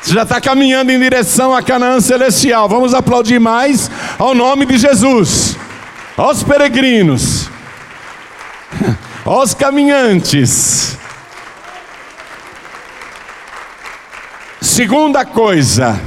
Você 0.00 0.14
já 0.14 0.22
está 0.22 0.40
caminhando 0.40 0.90
em 0.90 0.98
direção 0.98 1.54
à 1.54 1.62
Canaã 1.62 2.00
celestial. 2.00 2.70
Vamos 2.70 2.94
aplaudir 2.94 3.38
mais 3.38 3.90
ao 4.18 4.34
nome 4.34 4.64
de 4.64 4.78
Jesus. 4.78 5.58
Aos 6.16 6.42
peregrinos. 6.42 7.50
Aos 9.26 9.52
caminhantes. 9.52 10.96
Segunda 14.62 15.22
coisa. 15.26 16.00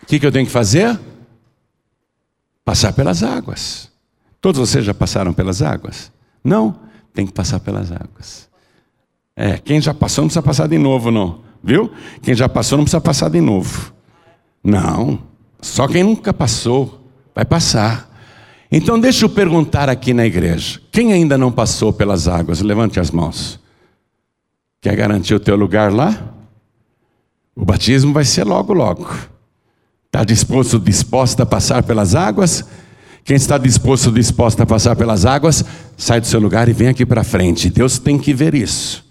O 0.00 0.06
que, 0.06 0.20
que 0.20 0.26
eu 0.26 0.30
tenho 0.30 0.46
que 0.46 0.52
fazer? 0.52 0.96
Passar 2.64 2.92
pelas 2.92 3.24
águas. 3.24 3.90
Todos 4.40 4.60
vocês 4.60 4.84
já 4.84 4.94
passaram 4.94 5.32
pelas 5.32 5.60
águas? 5.60 6.12
Não, 6.44 6.78
tem 7.12 7.26
que 7.26 7.32
passar 7.32 7.58
pelas 7.58 7.90
águas. 7.90 8.53
É, 9.36 9.58
quem 9.58 9.80
já 9.80 9.92
passou 9.92 10.22
não 10.22 10.28
precisa 10.28 10.42
passar 10.42 10.68
de 10.68 10.78
novo, 10.78 11.10
não. 11.10 11.40
Viu? 11.62 11.90
Quem 12.22 12.34
já 12.34 12.48
passou 12.48 12.78
não 12.78 12.84
precisa 12.84 13.00
passar 13.00 13.30
de 13.30 13.40
novo. 13.40 13.92
Não, 14.62 15.18
só 15.60 15.88
quem 15.88 16.02
nunca 16.02 16.32
passou 16.32 17.00
vai 17.34 17.44
passar. 17.44 18.10
Então 18.70 18.98
deixa 18.98 19.24
eu 19.24 19.28
perguntar 19.28 19.88
aqui 19.88 20.14
na 20.14 20.26
igreja: 20.26 20.80
quem 20.90 21.12
ainda 21.12 21.36
não 21.36 21.50
passou 21.50 21.92
pelas 21.92 22.28
águas? 22.28 22.60
Levante 22.60 23.00
as 23.00 23.10
mãos. 23.10 23.58
Quer 24.80 24.96
garantir 24.96 25.34
o 25.34 25.40
teu 25.40 25.56
lugar 25.56 25.92
lá? 25.92 26.34
O 27.56 27.64
batismo 27.64 28.12
vai 28.12 28.24
ser 28.24 28.44
logo, 28.44 28.72
logo. 28.72 29.08
Está 30.06 30.24
disposto, 30.24 30.78
disposta 30.78 31.42
a 31.42 31.46
passar 31.46 31.82
pelas 31.82 32.14
águas? 32.14 32.64
Quem 33.24 33.36
está 33.36 33.56
disposto, 33.56 34.12
disposta 34.12 34.62
a 34.62 34.66
passar 34.66 34.94
pelas 34.96 35.24
águas, 35.24 35.64
sai 35.96 36.20
do 36.20 36.26
seu 36.26 36.38
lugar 36.38 36.68
e 36.68 36.72
vem 36.72 36.88
aqui 36.88 37.06
para 37.06 37.24
frente. 37.24 37.70
Deus 37.70 37.98
tem 37.98 38.18
que 38.18 38.34
ver 38.34 38.54
isso. 38.54 39.03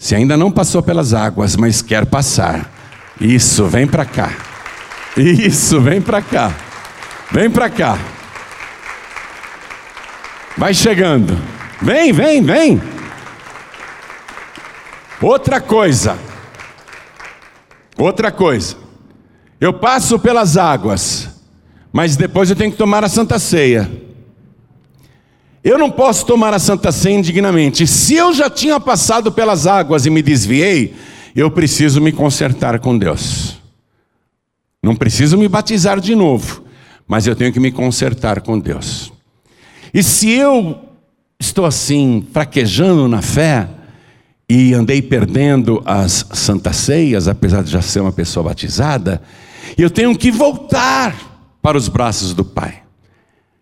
Se 0.00 0.16
ainda 0.16 0.36
não 0.36 0.50
passou 0.50 0.82
pelas 0.82 1.14
águas, 1.14 1.54
mas 1.54 1.80
quer 1.80 2.06
passar, 2.06 2.68
isso, 3.20 3.66
vem 3.66 3.86
para 3.86 4.04
cá. 4.04 4.32
Isso, 5.16 5.80
vem 5.80 6.00
para 6.00 6.20
cá. 6.20 6.52
Vem 7.30 7.48
para 7.48 7.70
cá. 7.70 7.98
Vai 10.56 10.74
chegando. 10.74 11.38
Vem, 11.80 12.12
vem, 12.12 12.42
vem. 12.42 12.82
Outra 15.20 15.60
coisa. 15.60 16.18
Outra 17.96 18.32
coisa. 18.32 18.76
Eu 19.60 19.74
passo 19.74 20.18
pelas 20.18 20.56
águas 20.56 21.30
mas 21.92 22.16
depois 22.16 22.48
eu 22.48 22.56
tenho 22.56 22.70
que 22.70 22.78
tomar 22.78 23.04
a 23.04 23.08
Santa 23.08 23.38
Ceia. 23.38 23.90
Eu 25.62 25.78
não 25.78 25.90
posso 25.90 26.24
tomar 26.24 26.54
a 26.54 26.58
Santa 26.58 26.90
Ceia 26.90 27.18
indignamente. 27.18 27.86
Se 27.86 28.14
eu 28.14 28.32
já 28.32 28.48
tinha 28.48 28.80
passado 28.80 29.30
pelas 29.30 29.66
águas 29.66 30.06
e 30.06 30.10
me 30.10 30.22
desviei, 30.22 30.94
eu 31.36 31.50
preciso 31.50 32.00
me 32.00 32.12
consertar 32.12 32.78
com 32.78 32.96
Deus. 32.96 33.58
Não 34.82 34.96
preciso 34.96 35.36
me 35.36 35.46
batizar 35.48 36.00
de 36.00 36.14
novo, 36.14 36.64
mas 37.06 37.26
eu 37.26 37.36
tenho 37.36 37.52
que 37.52 37.60
me 37.60 37.70
consertar 37.70 38.40
com 38.40 38.58
Deus. 38.58 39.12
E 39.92 40.02
se 40.02 40.30
eu 40.30 40.78
estou 41.38 41.66
assim, 41.66 42.26
fraquejando 42.32 43.06
na 43.06 43.20
fé, 43.20 43.68
e 44.48 44.74
andei 44.74 45.00
perdendo 45.00 45.80
as 45.84 46.26
santas 46.32 46.74
ceias, 46.74 47.28
apesar 47.28 47.62
de 47.62 47.70
já 47.70 47.80
ser 47.80 48.00
uma 48.00 48.10
pessoa 48.10 48.46
batizada, 48.46 49.22
eu 49.78 49.88
tenho 49.88 50.16
que 50.16 50.32
voltar 50.32 51.14
para 51.62 51.78
os 51.78 51.86
braços 51.86 52.34
do 52.34 52.44
Pai. 52.44 52.82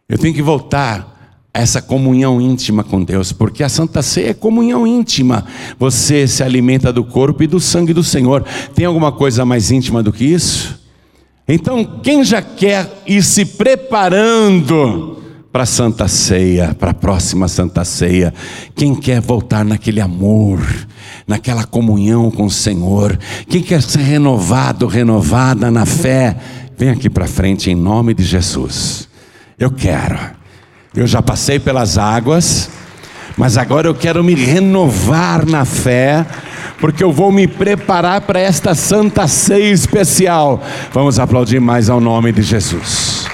Eu 0.09 0.17
tenho 0.17 0.33
que 0.33 0.41
voltar 0.41 1.18
essa 1.53 1.83
comunhão 1.83 2.41
íntima 2.41 2.85
com 2.85 3.03
Deus, 3.03 3.33
porque 3.33 3.63
a 3.63 3.69
Santa 3.69 4.03
Ceia 4.03 4.31
é 4.31 4.35
comunhão 4.35 4.87
íntima. 4.87 5.45
Você 5.79 6.29
se 6.29 6.43
alimenta 6.43 6.93
do 6.93 7.05
corpo 7.05 7.43
e 7.43 7.47
do 7.47 7.59
sangue 7.59 7.93
do 7.93 8.05
Senhor. 8.05 8.45
Tem 8.75 8.85
alguma 8.85 9.11
coisa 9.11 9.45
mais 9.45 9.71
íntima 9.71 10.03
do 10.03 10.13
que 10.13 10.25
isso? 10.25 10.79
Então, 11.49 12.01
quem 12.03 12.23
já 12.23 12.43
quer 12.43 13.03
ir 13.07 13.23
se 13.23 13.45
preparando 13.45 15.17
para 15.51 15.63
a 15.63 15.67
Santa 15.67 16.07
Ceia, 16.07 16.77
para 16.79 16.91
a 16.91 16.95
próxima 16.95 17.49
Santa 17.49 17.85
Ceia, 17.85 18.35
quem 18.77 18.95
quer 18.95 19.21
voltar 19.21 19.65
naquele 19.65 20.01
amor, 20.01 20.61
naquela 21.27 21.65
comunhão 21.65 22.31
com 22.31 22.45
o 22.45 22.51
Senhor, 22.51 23.19
quem 23.49 23.63
quer 23.63 23.83
ser 23.83 24.01
renovado, 24.01 24.87
renovada 24.87 25.71
na 25.71 25.87
fé, 25.87 26.37
vem 26.77 26.91
aqui 26.91 27.09
para 27.09 27.27
frente 27.27 27.71
em 27.71 27.75
nome 27.75 28.13
de 28.13 28.23
Jesus. 28.23 29.09
Eu 29.59 29.71
quero. 29.71 30.38
Eu 30.95 31.07
já 31.07 31.21
passei 31.23 31.59
pelas 31.59 31.99
águas, 31.99 32.71
mas 33.37 33.57
agora 33.57 33.87
eu 33.87 33.95
quero 33.95 34.25
me 34.25 34.35
renovar 34.35 35.47
na 35.47 35.65
fé 35.65 36.27
porque 36.81 37.03
eu 37.03 37.13
vou 37.13 37.31
me 37.31 37.47
preparar 37.47 38.21
para 38.23 38.41
esta 38.41 38.75
santa 38.75 39.27
ceia 39.27 39.73
especial. 39.73 40.63
Vamos 40.93 41.19
aplaudir 41.19 41.61
mais 41.61 41.91
ao 41.91 42.01
nome 42.01 42.33
de 42.33 42.43
Jesus. 42.43 43.27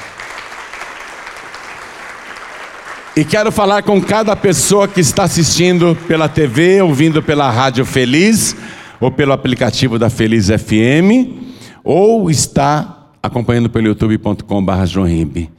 E 3.17 3.25
quero 3.25 3.53
falar 3.53 3.83
com 3.83 4.01
cada 4.03 4.35
pessoa 4.35 4.89
que 4.89 5.01
está 5.01 5.23
assistindo 5.23 5.97
pela 6.09 6.29
TV, 6.29 6.83
ouvindo 6.83 7.23
pela 7.23 7.49
Rádio 7.49 7.85
Feliz, 7.85 8.57
ou 9.01 9.11
pelo 9.11 9.33
aplicativo 9.33 9.99
da 10.01 10.11
Feliz 10.11 10.49
FM, 10.49 11.31
ou 11.85 12.29
está 12.29 13.07
acompanhando 13.23 13.71
pelo 13.71 13.87
youtube.com.br 13.87 14.87
Joinbe. 14.87 15.54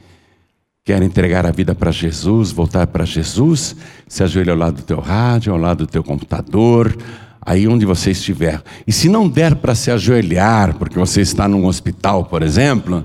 Quer 0.86 1.02
entregar 1.02 1.44
a 1.44 1.50
vida 1.50 1.74
para 1.74 1.90
Jesus, 1.90 2.52
voltar 2.52 2.86
para 2.86 3.04
Jesus? 3.04 3.74
Se 4.06 4.22
ajoelha 4.22 4.52
ao 4.52 4.58
lado 4.58 4.76
do 4.76 4.82
teu 4.82 5.00
rádio, 5.00 5.52
ao 5.52 5.58
lado 5.58 5.78
do 5.78 5.90
teu 5.90 6.04
computador, 6.04 6.96
aí 7.40 7.66
onde 7.66 7.84
você 7.84 8.12
estiver. 8.12 8.62
E 8.86 8.92
se 8.92 9.08
não 9.08 9.28
der 9.28 9.56
para 9.56 9.74
se 9.74 9.90
ajoelhar, 9.90 10.76
porque 10.76 10.96
você 10.96 11.20
está 11.22 11.48
num 11.48 11.66
hospital, 11.66 12.26
por 12.26 12.40
exemplo, 12.40 13.04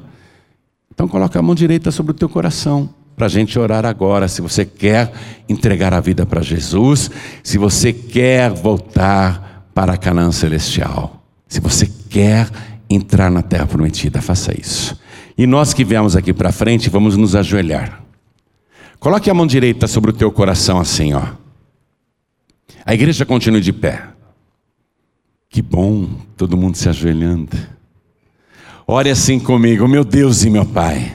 então 0.94 1.08
coloca 1.08 1.40
a 1.40 1.42
mão 1.42 1.56
direita 1.56 1.90
sobre 1.90 2.12
o 2.12 2.14
teu 2.14 2.30
coração 2.30 2.88
para 3.18 3.26
a 3.26 3.30
gente 3.30 3.58
orar 3.58 3.84
agora. 3.84 4.28
Se 4.28 4.44
você 4.44 4.64
quer 4.64 5.12
entregar 5.50 5.92
a 5.92 6.00
vida 6.00 6.24
para 6.24 6.44
Jesus, 6.44 7.10
se 7.42 7.58
você 7.58 7.92
quer 7.92 8.52
voltar 8.52 9.66
para 9.74 9.94
a 9.94 9.98
Canaã 9.98 10.32
celestial, 10.32 11.24
se 11.48 11.60
você 11.60 11.90
quer 12.12 12.48
entrar 12.88 13.32
na 13.32 13.42
terra 13.42 13.66
prometida, 13.66 14.22
faça 14.22 14.54
isso. 14.56 15.01
E 15.42 15.48
nós 15.48 15.74
que 15.74 15.84
viemos 15.84 16.16
aqui 16.16 16.34
para 16.34 16.52
frente, 16.52 16.88
vamos 16.88 17.18
nos 17.18 17.36
ajoelhar. 17.36 18.04
Coloque 19.00 19.28
a 19.28 19.34
mão 19.34 19.48
direita 19.48 19.88
sobre 19.88 20.12
o 20.12 20.14
teu 20.14 20.32
coração 20.32 20.80
assim, 20.80 21.16
ó. 21.16 21.24
A 22.86 22.94
igreja 22.94 23.26
continue 23.26 23.60
de 23.60 23.74
pé. 23.74 24.04
Que 25.50 25.60
bom, 25.60 26.08
todo 26.38 26.56
mundo 26.56 26.78
se 26.78 26.88
ajoelhando. 26.88 27.58
Ore 28.86 29.10
assim 29.10 29.40
comigo, 29.40 29.88
meu 29.88 30.04
Deus 30.04 30.44
e 30.44 30.50
meu 30.52 30.64
Pai. 30.64 31.12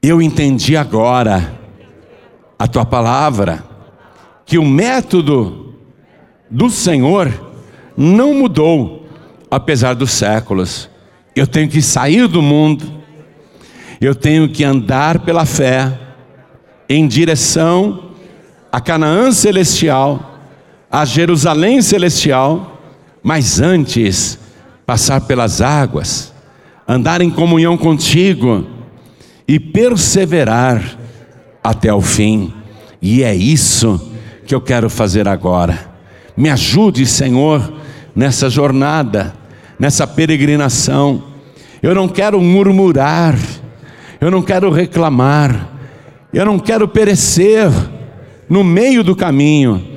Eu 0.00 0.22
entendi 0.22 0.76
agora 0.76 1.52
a 2.56 2.68
tua 2.68 2.86
palavra, 2.86 3.64
que 4.46 4.58
o 4.58 4.64
método 4.64 5.74
do 6.48 6.70
Senhor 6.70 7.32
não 7.96 8.32
mudou, 8.32 9.08
apesar 9.50 9.94
dos 9.94 10.12
séculos. 10.12 10.89
Eu 11.34 11.46
tenho 11.46 11.68
que 11.68 11.80
sair 11.80 12.26
do 12.26 12.42
mundo, 12.42 12.84
eu 14.00 14.14
tenho 14.14 14.48
que 14.48 14.64
andar 14.64 15.20
pela 15.20 15.44
fé, 15.44 15.98
em 16.88 17.06
direção 17.06 18.10
a 18.72 18.80
Canaã 18.80 19.30
celestial 19.30 20.30
a 20.90 21.04
Jerusalém 21.04 21.80
celestial, 21.80 22.82
mas 23.22 23.60
antes 23.60 24.38
passar 24.84 25.20
pelas 25.20 25.60
águas, 25.60 26.34
andar 26.88 27.20
em 27.20 27.30
comunhão 27.30 27.78
contigo 27.78 28.66
e 29.46 29.60
perseverar 29.60 30.98
até 31.62 31.94
o 31.94 32.00
fim. 32.00 32.52
E 33.00 33.22
é 33.22 33.32
isso 33.34 34.10
que 34.44 34.54
eu 34.54 34.60
quero 34.60 34.90
fazer 34.90 35.28
agora. 35.28 35.88
Me 36.36 36.50
ajude, 36.50 37.06
Senhor, 37.06 37.72
nessa 38.16 38.50
jornada, 38.50 39.32
nessa 39.80 40.06
peregrinação. 40.06 41.24
Eu 41.82 41.94
não 41.94 42.06
quero 42.06 42.40
murmurar, 42.40 43.36
eu 44.20 44.30
não 44.30 44.42
quero 44.42 44.70
reclamar, 44.70 45.70
eu 46.32 46.44
não 46.44 46.58
quero 46.58 46.86
perecer 46.86 47.68
no 48.48 48.62
meio 48.62 49.02
do 49.02 49.16
caminho 49.16 49.90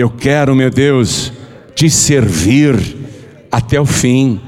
eu 0.00 0.08
quero, 0.08 0.54
meu 0.54 0.70
Deus, 0.70 1.30
te 1.74 1.90
servir 1.90 2.96
até 3.52 3.78
o 3.78 3.84
fim. 3.84 4.40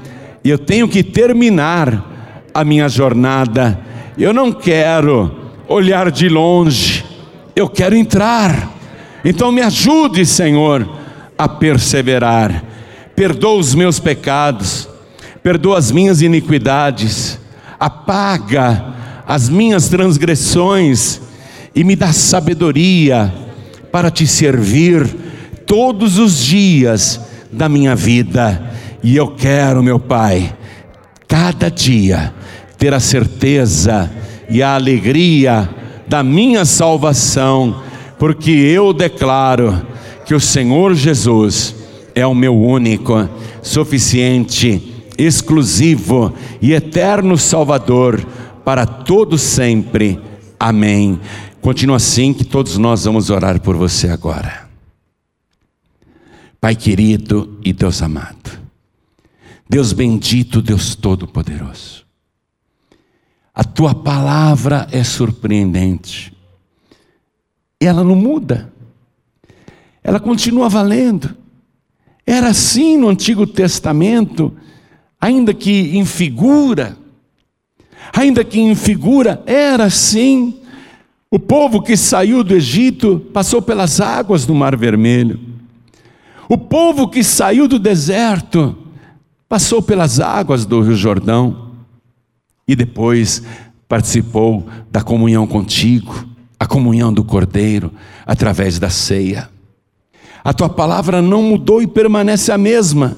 E 0.43 0.49
eu 0.49 0.57
tenho 0.57 0.87
que 0.87 1.03
terminar 1.03 2.49
a 2.53 2.63
minha 2.63 2.89
jornada. 2.89 3.79
Eu 4.17 4.33
não 4.33 4.51
quero 4.51 5.31
olhar 5.67 6.09
de 6.09 6.27
longe. 6.27 7.05
Eu 7.55 7.69
quero 7.69 7.95
entrar. 7.95 8.71
Então 9.23 9.51
me 9.51 9.61
ajude, 9.61 10.25
Senhor, 10.25 10.89
a 11.37 11.47
perseverar. 11.47 12.63
Perdoa 13.15 13.59
os 13.59 13.75
meus 13.75 13.99
pecados. 13.99 14.87
Perdoa 15.41 15.77
as 15.77 15.91
minhas 15.91 16.21
iniquidades. 16.21 17.39
Apaga 17.79 18.93
as 19.27 19.49
minhas 19.49 19.89
transgressões 19.89 21.21
e 21.75 21.83
me 21.83 21.95
dá 21.95 22.11
sabedoria 22.13 23.33
para 23.91 24.11
te 24.11 24.27
servir 24.27 25.07
todos 25.65 26.17
os 26.17 26.37
dias 26.43 27.19
da 27.51 27.69
minha 27.69 27.95
vida. 27.95 28.71
E 29.03 29.15
eu 29.15 29.35
quero, 29.35 29.83
meu 29.83 29.99
Pai, 29.99 30.55
cada 31.27 31.69
dia 31.69 32.33
ter 32.77 32.93
a 32.93 32.99
certeza 32.99 34.11
e 34.49 34.61
a 34.61 34.75
alegria 34.75 35.69
da 36.07 36.21
minha 36.21 36.65
salvação, 36.65 37.81
porque 38.19 38.51
eu 38.51 38.93
declaro 38.93 39.85
que 40.25 40.35
o 40.35 40.39
Senhor 40.39 40.93
Jesus 40.93 41.75
é 42.15 42.25
o 42.25 42.35
meu 42.35 42.55
único, 42.55 43.29
suficiente, 43.61 45.05
exclusivo 45.17 46.33
e 46.61 46.73
eterno 46.73 47.37
Salvador 47.37 48.25
para 48.63 48.85
todo 48.85 49.37
sempre. 49.37 50.19
Amém. 50.59 51.19
Continua 51.61 51.97
assim 51.97 52.33
que 52.33 52.43
todos 52.43 52.77
nós 52.77 53.05
vamos 53.05 53.29
orar 53.29 53.59
por 53.61 53.75
você 53.75 54.09
agora. 54.09 54.69
Pai 56.59 56.75
querido 56.75 57.59
e 57.63 57.73
Deus 57.73 58.01
amado, 58.01 58.57
Deus 59.69 59.91
bendito, 59.91 60.61
Deus 60.61 60.95
todo-poderoso, 60.95 62.05
a 63.53 63.65
tua 63.65 63.93
palavra 63.93 64.87
é 64.89 65.03
surpreendente, 65.03 66.33
ela 67.81 68.01
não 68.01 68.15
muda, 68.15 68.71
ela 70.01 70.21
continua 70.21 70.69
valendo. 70.69 71.42
Era 72.25 72.49
assim 72.49 72.97
no 72.97 73.09
Antigo 73.09 73.45
Testamento, 73.45 74.53
ainda 75.19 75.53
que 75.53 75.97
em 75.97 76.05
figura, 76.05 76.97
ainda 78.13 78.43
que 78.43 78.59
em 78.59 78.75
figura, 78.75 79.43
era 79.45 79.85
assim. 79.85 80.59
O 81.29 81.39
povo 81.39 81.81
que 81.81 81.97
saiu 81.97 82.43
do 82.43 82.53
Egito 82.53 83.19
passou 83.33 83.61
pelas 83.61 83.99
águas 83.99 84.45
do 84.45 84.53
Mar 84.53 84.77
Vermelho. 84.77 85.39
O 86.47 86.57
povo 86.57 87.07
que 87.07 87.23
saiu 87.23 87.67
do 87.67 87.79
deserto 87.79 88.77
passou 89.49 89.81
pelas 89.81 90.19
águas 90.19 90.65
do 90.65 90.81
Rio 90.81 90.95
Jordão 90.95 91.71
e 92.67 92.75
depois 92.75 93.43
participou 93.87 94.67
da 94.91 95.01
comunhão 95.01 95.45
contigo, 95.45 96.27
a 96.59 96.65
comunhão 96.65 97.13
do 97.13 97.23
Cordeiro, 97.23 97.91
através 98.25 98.79
da 98.79 98.89
ceia. 98.89 99.49
A 100.43 100.53
tua 100.53 100.69
palavra 100.69 101.21
não 101.21 101.41
mudou 101.41 101.81
e 101.81 101.87
permanece 101.87 102.51
a 102.51 102.57
mesma. 102.57 103.17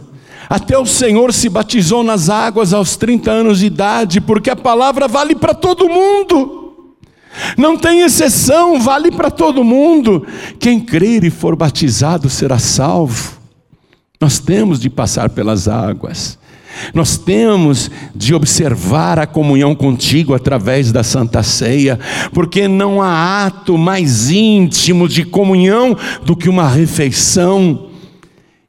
Até 0.49 0.77
o 0.77 0.85
Senhor 0.85 1.33
se 1.33 1.49
batizou 1.49 2.03
nas 2.03 2.29
águas 2.29 2.71
aos 2.71 2.95
30 2.95 3.31
anos 3.31 3.59
de 3.59 3.65
idade, 3.65 4.21
porque 4.21 4.49
a 4.49 4.55
palavra 4.55 5.07
vale 5.07 5.33
para 5.33 5.53
todo 5.53 5.89
mundo. 5.89 6.61
Não 7.57 7.77
tem 7.77 8.01
exceção, 8.01 8.79
vale 8.79 9.11
para 9.11 9.31
todo 9.31 9.63
mundo. 9.63 10.25
Quem 10.59 10.79
crer 10.79 11.23
e 11.23 11.29
for 11.29 11.55
batizado 11.55 12.29
será 12.29 12.59
salvo. 12.59 13.39
Nós 14.21 14.39
temos 14.39 14.79
de 14.79 14.89
passar 14.89 15.29
pelas 15.29 15.67
águas. 15.67 16.37
Nós 16.93 17.17
temos 17.17 17.89
de 18.15 18.33
observar 18.33 19.19
a 19.19 19.27
comunhão 19.27 19.75
contigo 19.75 20.33
através 20.33 20.91
da 20.91 21.03
Santa 21.03 21.43
Ceia, 21.43 21.99
porque 22.33 22.67
não 22.67 23.01
há 23.01 23.45
ato 23.45 23.77
mais 23.77 24.29
íntimo 24.29 25.07
de 25.07 25.23
comunhão 25.23 25.95
do 26.23 26.35
que 26.35 26.49
uma 26.49 26.67
refeição. 26.67 27.87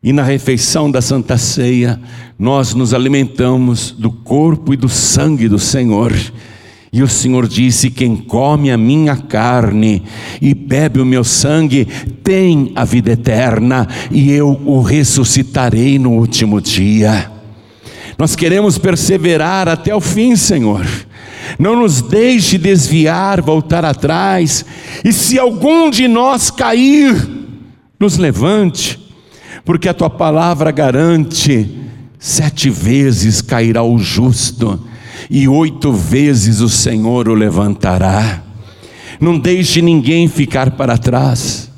E 0.02 0.12
na 0.12 0.22
refeição 0.22 0.90
da 0.90 1.02
Santa 1.02 1.36
Ceia, 1.36 2.00
nós 2.38 2.74
nos 2.74 2.94
alimentamos 2.94 3.90
do 3.90 4.10
corpo 4.10 4.72
e 4.72 4.76
do 4.76 4.88
sangue 4.88 5.48
do 5.48 5.58
Senhor. 5.58 6.12
E 6.92 7.02
o 7.02 7.08
Senhor 7.08 7.46
disse: 7.46 7.90
Quem 7.90 8.16
come 8.16 8.70
a 8.70 8.78
minha 8.78 9.16
carne 9.16 10.02
e 10.40 10.54
bebe 10.54 11.00
o 11.00 11.04
meu 11.04 11.24
sangue 11.24 11.86
tem 12.22 12.72
a 12.74 12.84
vida 12.84 13.12
eterna, 13.12 13.86
e 14.10 14.30
eu 14.30 14.60
o 14.64 14.80
ressuscitarei 14.80 15.98
no 15.98 16.12
último 16.12 16.60
dia. 16.60 17.35
Nós 18.18 18.34
queremos 18.34 18.78
perseverar 18.78 19.68
até 19.68 19.94
o 19.94 20.00
fim, 20.00 20.36
Senhor. 20.36 20.86
Não 21.58 21.76
nos 21.76 22.00
deixe 22.00 22.56
desviar, 22.56 23.42
voltar 23.42 23.84
atrás. 23.84 24.64
E 25.04 25.12
se 25.12 25.38
algum 25.38 25.90
de 25.90 26.08
nós 26.08 26.50
cair, 26.50 27.14
nos 28.00 28.16
levante, 28.16 28.98
porque 29.64 29.88
a 29.88 29.94
tua 29.94 30.08
palavra 30.08 30.70
garante: 30.70 31.68
sete 32.18 32.70
vezes 32.70 33.42
cairá 33.42 33.82
o 33.82 33.98
justo, 33.98 34.80
e 35.30 35.46
oito 35.46 35.92
vezes 35.92 36.60
o 36.60 36.68
Senhor 36.68 37.28
o 37.28 37.34
levantará. 37.34 38.42
Não 39.20 39.38
deixe 39.38 39.80
ninguém 39.80 40.28
ficar 40.28 40.72
para 40.72 40.98
trás. 40.98 41.70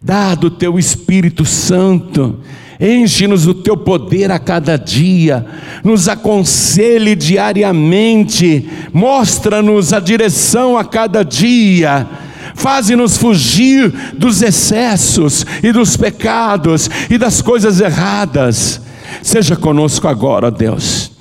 Dá 0.00 0.34
do 0.34 0.50
teu 0.50 0.78
Espírito 0.78 1.46
Santo 1.46 2.40
Enche-nos 2.80 3.44
do 3.44 3.54
teu 3.54 3.76
poder 3.76 4.30
a 4.30 4.38
cada 4.38 4.76
dia, 4.76 5.46
nos 5.84 6.08
aconselhe 6.08 7.14
diariamente, 7.14 8.68
mostra-nos 8.92 9.92
a 9.92 10.00
direção 10.00 10.76
a 10.76 10.84
cada 10.84 11.24
dia, 11.24 12.06
faze-nos 12.54 13.16
fugir 13.16 13.90
dos 14.16 14.42
excessos 14.42 15.46
e 15.62 15.70
dos 15.70 15.96
pecados 15.96 16.90
e 17.08 17.16
das 17.16 17.40
coisas 17.40 17.80
erradas. 17.80 18.80
Seja 19.22 19.54
conosco 19.54 20.08
agora, 20.08 20.50
Deus, 20.50 21.12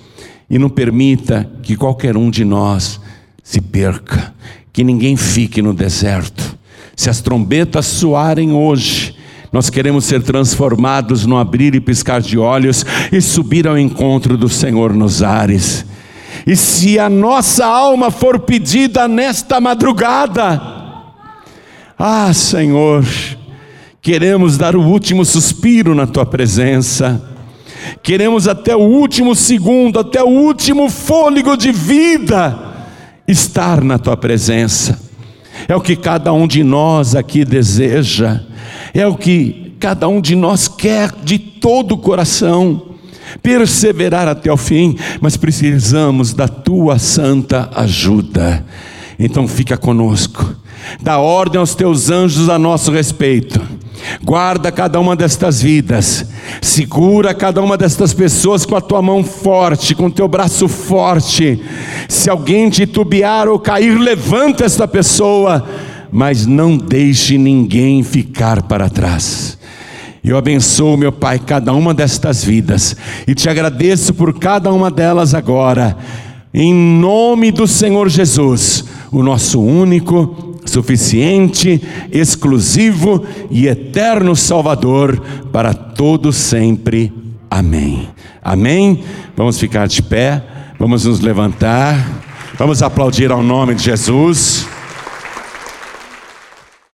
e 0.50 0.58
não 0.58 0.70
permita 0.70 1.50
que 1.62 1.76
qualquer 1.76 2.18
um 2.18 2.32
de 2.32 2.44
nós 2.44 3.00
se 3.44 3.62
perca, 3.62 4.34
que 4.72 4.84
ninguém 4.84 5.16
fique 5.16 5.62
no 5.62 5.74
deserto. 5.74 6.58
Se 6.96 7.10
as 7.10 7.22
trombetas 7.22 7.86
soarem 7.86 8.54
hoje, 8.54 9.16
nós 9.54 9.70
queremos 9.70 10.06
ser 10.06 10.24
transformados 10.24 11.28
no 11.28 11.38
abrir 11.38 11.76
e 11.76 11.80
piscar 11.80 12.20
de 12.20 12.40
olhos 12.40 12.84
e 13.12 13.22
subir 13.22 13.68
ao 13.68 13.78
encontro 13.78 14.36
do 14.36 14.50
Senhor 14.50 14.96
nos 14.96 15.22
ares. 15.22 15.86
E 16.48 16.56
se 16.56 16.98
a 16.98 17.08
nossa 17.08 17.64
alma 17.64 18.10
for 18.10 18.40
pedida 18.40 19.08
nesta 19.08 19.62
madrugada, 19.62 20.60
ah, 22.00 22.34
Senhor, 22.34 23.06
queremos 24.02 24.58
dar 24.58 24.76
o 24.76 24.82
último 24.82 25.24
suspiro 25.24 25.94
na 25.94 26.08
tua 26.08 26.26
presença. 26.26 27.22
Queremos 28.02 28.48
até 28.48 28.76
o 28.76 28.80
último 28.80 29.36
segundo, 29.36 30.00
até 30.00 30.24
o 30.24 30.30
último 30.30 30.90
fôlego 30.90 31.56
de 31.56 31.72
vida 31.72 32.60
estar 33.28 33.84
na 33.84 34.00
tua 34.00 34.18
presença. 34.18 35.00
É 35.68 35.76
o 35.76 35.82
que 35.82 35.96
cada 35.96 36.34
um 36.34 36.48
de 36.48 36.64
nós 36.64 37.14
aqui 37.14 37.46
deseja 37.46 38.42
é 38.94 39.06
o 39.08 39.16
que 39.16 39.74
cada 39.80 40.08
um 40.08 40.22
de 40.22 40.36
nós 40.36 40.68
quer 40.68 41.12
de 41.24 41.38
todo 41.38 41.94
o 41.94 41.98
coração, 41.98 42.94
perseverar 43.42 44.28
até 44.28 44.52
o 44.52 44.58
fim, 44.58 44.98
mas 45.20 45.36
precisamos 45.36 46.34
da 46.34 46.48
tua 46.48 47.00
santa 47.00 47.70
ajuda. 47.76 48.66
Então 49.20 49.48
fica 49.48 49.78
conosco, 49.78 50.56
dá 51.02 51.20
ordem 51.20 51.60
aos 51.60 51.76
teus 51.76 52.10
anjos 52.10 52.50
a 52.50 52.58
nosso 52.58 52.92
respeito. 52.92 53.62
Guarda 54.24 54.72
cada 54.72 55.00
uma 55.00 55.16
destas 55.16 55.62
vidas, 55.62 56.26
segura 56.62 57.34
cada 57.34 57.62
uma 57.62 57.78
destas 57.78 58.14
pessoas 58.14 58.66
com 58.66 58.76
a 58.76 58.82
tua 58.82 59.02
mão 59.02 59.24
forte, 59.24 59.96
com 59.96 60.08
o 60.08 60.12
teu 60.12 60.28
braço 60.28 60.68
forte. 60.68 61.62
Se 62.10 62.30
alguém 62.30 62.70
titubear 62.70 63.48
ou 63.48 63.60
cair, 63.60 63.98
levanta 63.98 64.66
esta 64.66 64.88
pessoa 64.88 65.66
mas 66.14 66.46
não 66.46 66.78
deixe 66.78 67.40
ninguém 67.40 68.04
ficar 68.04 68.62
para 68.62 68.88
trás. 68.88 69.58
Eu 70.24 70.38
abençoo, 70.38 70.96
meu 70.96 71.12
Pai, 71.12 71.40
cada 71.40 71.74
uma 71.74 71.92
destas 71.92 72.44
vidas 72.44 72.96
e 73.28 73.34
te 73.34 73.50
agradeço 73.50 74.14
por 74.14 74.38
cada 74.38 74.72
uma 74.72 74.92
delas 74.92 75.34
agora, 75.34 75.98
em 76.54 76.72
nome 76.72 77.52
do 77.52 77.68
Senhor 77.68 78.08
Jesus, 78.10 78.86
o 79.12 79.24
nosso 79.24 79.60
único, 79.60 80.60
suficiente, 80.66 81.82
exclusivo 82.12 83.26
e 83.50 83.68
eterno 83.68 84.36
Salvador 84.36 85.20
para 85.52 85.74
todos 85.74 86.36
sempre. 86.36 87.12
Amém. 87.50 88.08
Amém. 88.42 89.04
Vamos 89.36 89.60
ficar 89.60 89.88
de 89.88 90.02
pé, 90.04 90.44
vamos 90.78 91.06
nos 91.06 91.20
levantar, 91.22 92.22
vamos 92.56 92.84
aplaudir 92.84 93.32
ao 93.32 93.42
nome 93.42 93.74
de 93.74 93.84
Jesus. 93.84 94.68